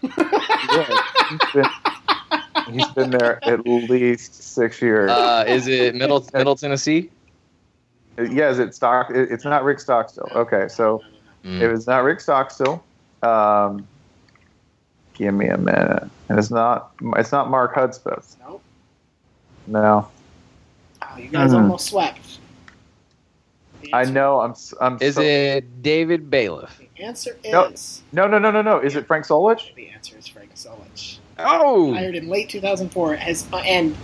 [0.04, 5.10] yeah, he's been, he's been there at least six years.
[5.10, 5.12] years.
[5.12, 7.10] Uh, is it Middle Middle Tennessee?
[8.18, 9.08] yeah, is it Stock?
[9.10, 10.30] It's not Rick Stockstill.
[10.36, 11.02] Okay, so
[11.44, 11.60] Mm.
[11.62, 12.82] it was not Rick Stockstill.
[13.22, 13.86] Um,
[15.14, 16.92] give me a minute, and it's not.
[17.18, 18.38] It's not Mark Hudspeth.
[18.48, 18.62] Nope.
[19.68, 20.08] No,
[21.02, 21.58] Oh, you guys Hmm.
[21.58, 22.40] almost swept.
[23.94, 24.40] The I know.
[24.42, 24.52] I'm.
[24.52, 24.98] s- I'm.
[25.02, 26.80] Is so- it David Bailiff?
[26.98, 28.80] The answer is No, no, no, no, no.
[28.80, 29.74] Is it Frank Solich?
[29.76, 31.18] the answer is Frank Solich.
[31.40, 33.96] Oh, Hired in late 2004 has uh, and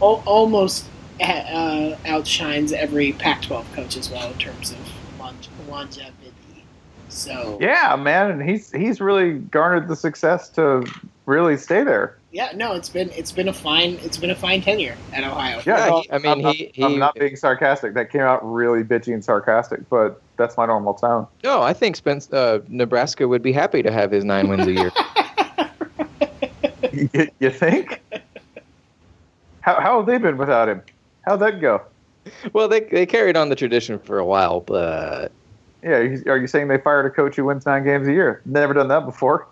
[0.00, 0.86] al- almost
[1.20, 4.78] uh, outshines every Pac-12 coach as well in terms of
[5.18, 6.64] longe- longevity.
[7.10, 10.84] So Yeah, man, and he's he's really garnered the success to
[11.26, 12.16] really stay there.
[12.32, 15.60] Yeah, no, it's been it's been a fine it's been a fine tenure at Ohio.
[15.66, 17.92] Yeah, Yeah, no, he- I mean, I'm not, he- he- I'm not being sarcastic.
[17.92, 21.26] That came out really bitchy and sarcastic, but that's my normal tone.
[21.44, 24.72] no, I think Spence uh, Nebraska would be happy to have his nine wins a
[24.72, 24.90] year.
[26.92, 28.02] you, you think?
[29.60, 30.82] How how have they been without him?
[31.26, 31.82] How'd that go?
[32.54, 35.32] well, they they carried on the tradition for a while, but
[35.82, 38.40] Yeah, are you saying they fired a coach who wins nine games a year?
[38.46, 39.46] Never done that before.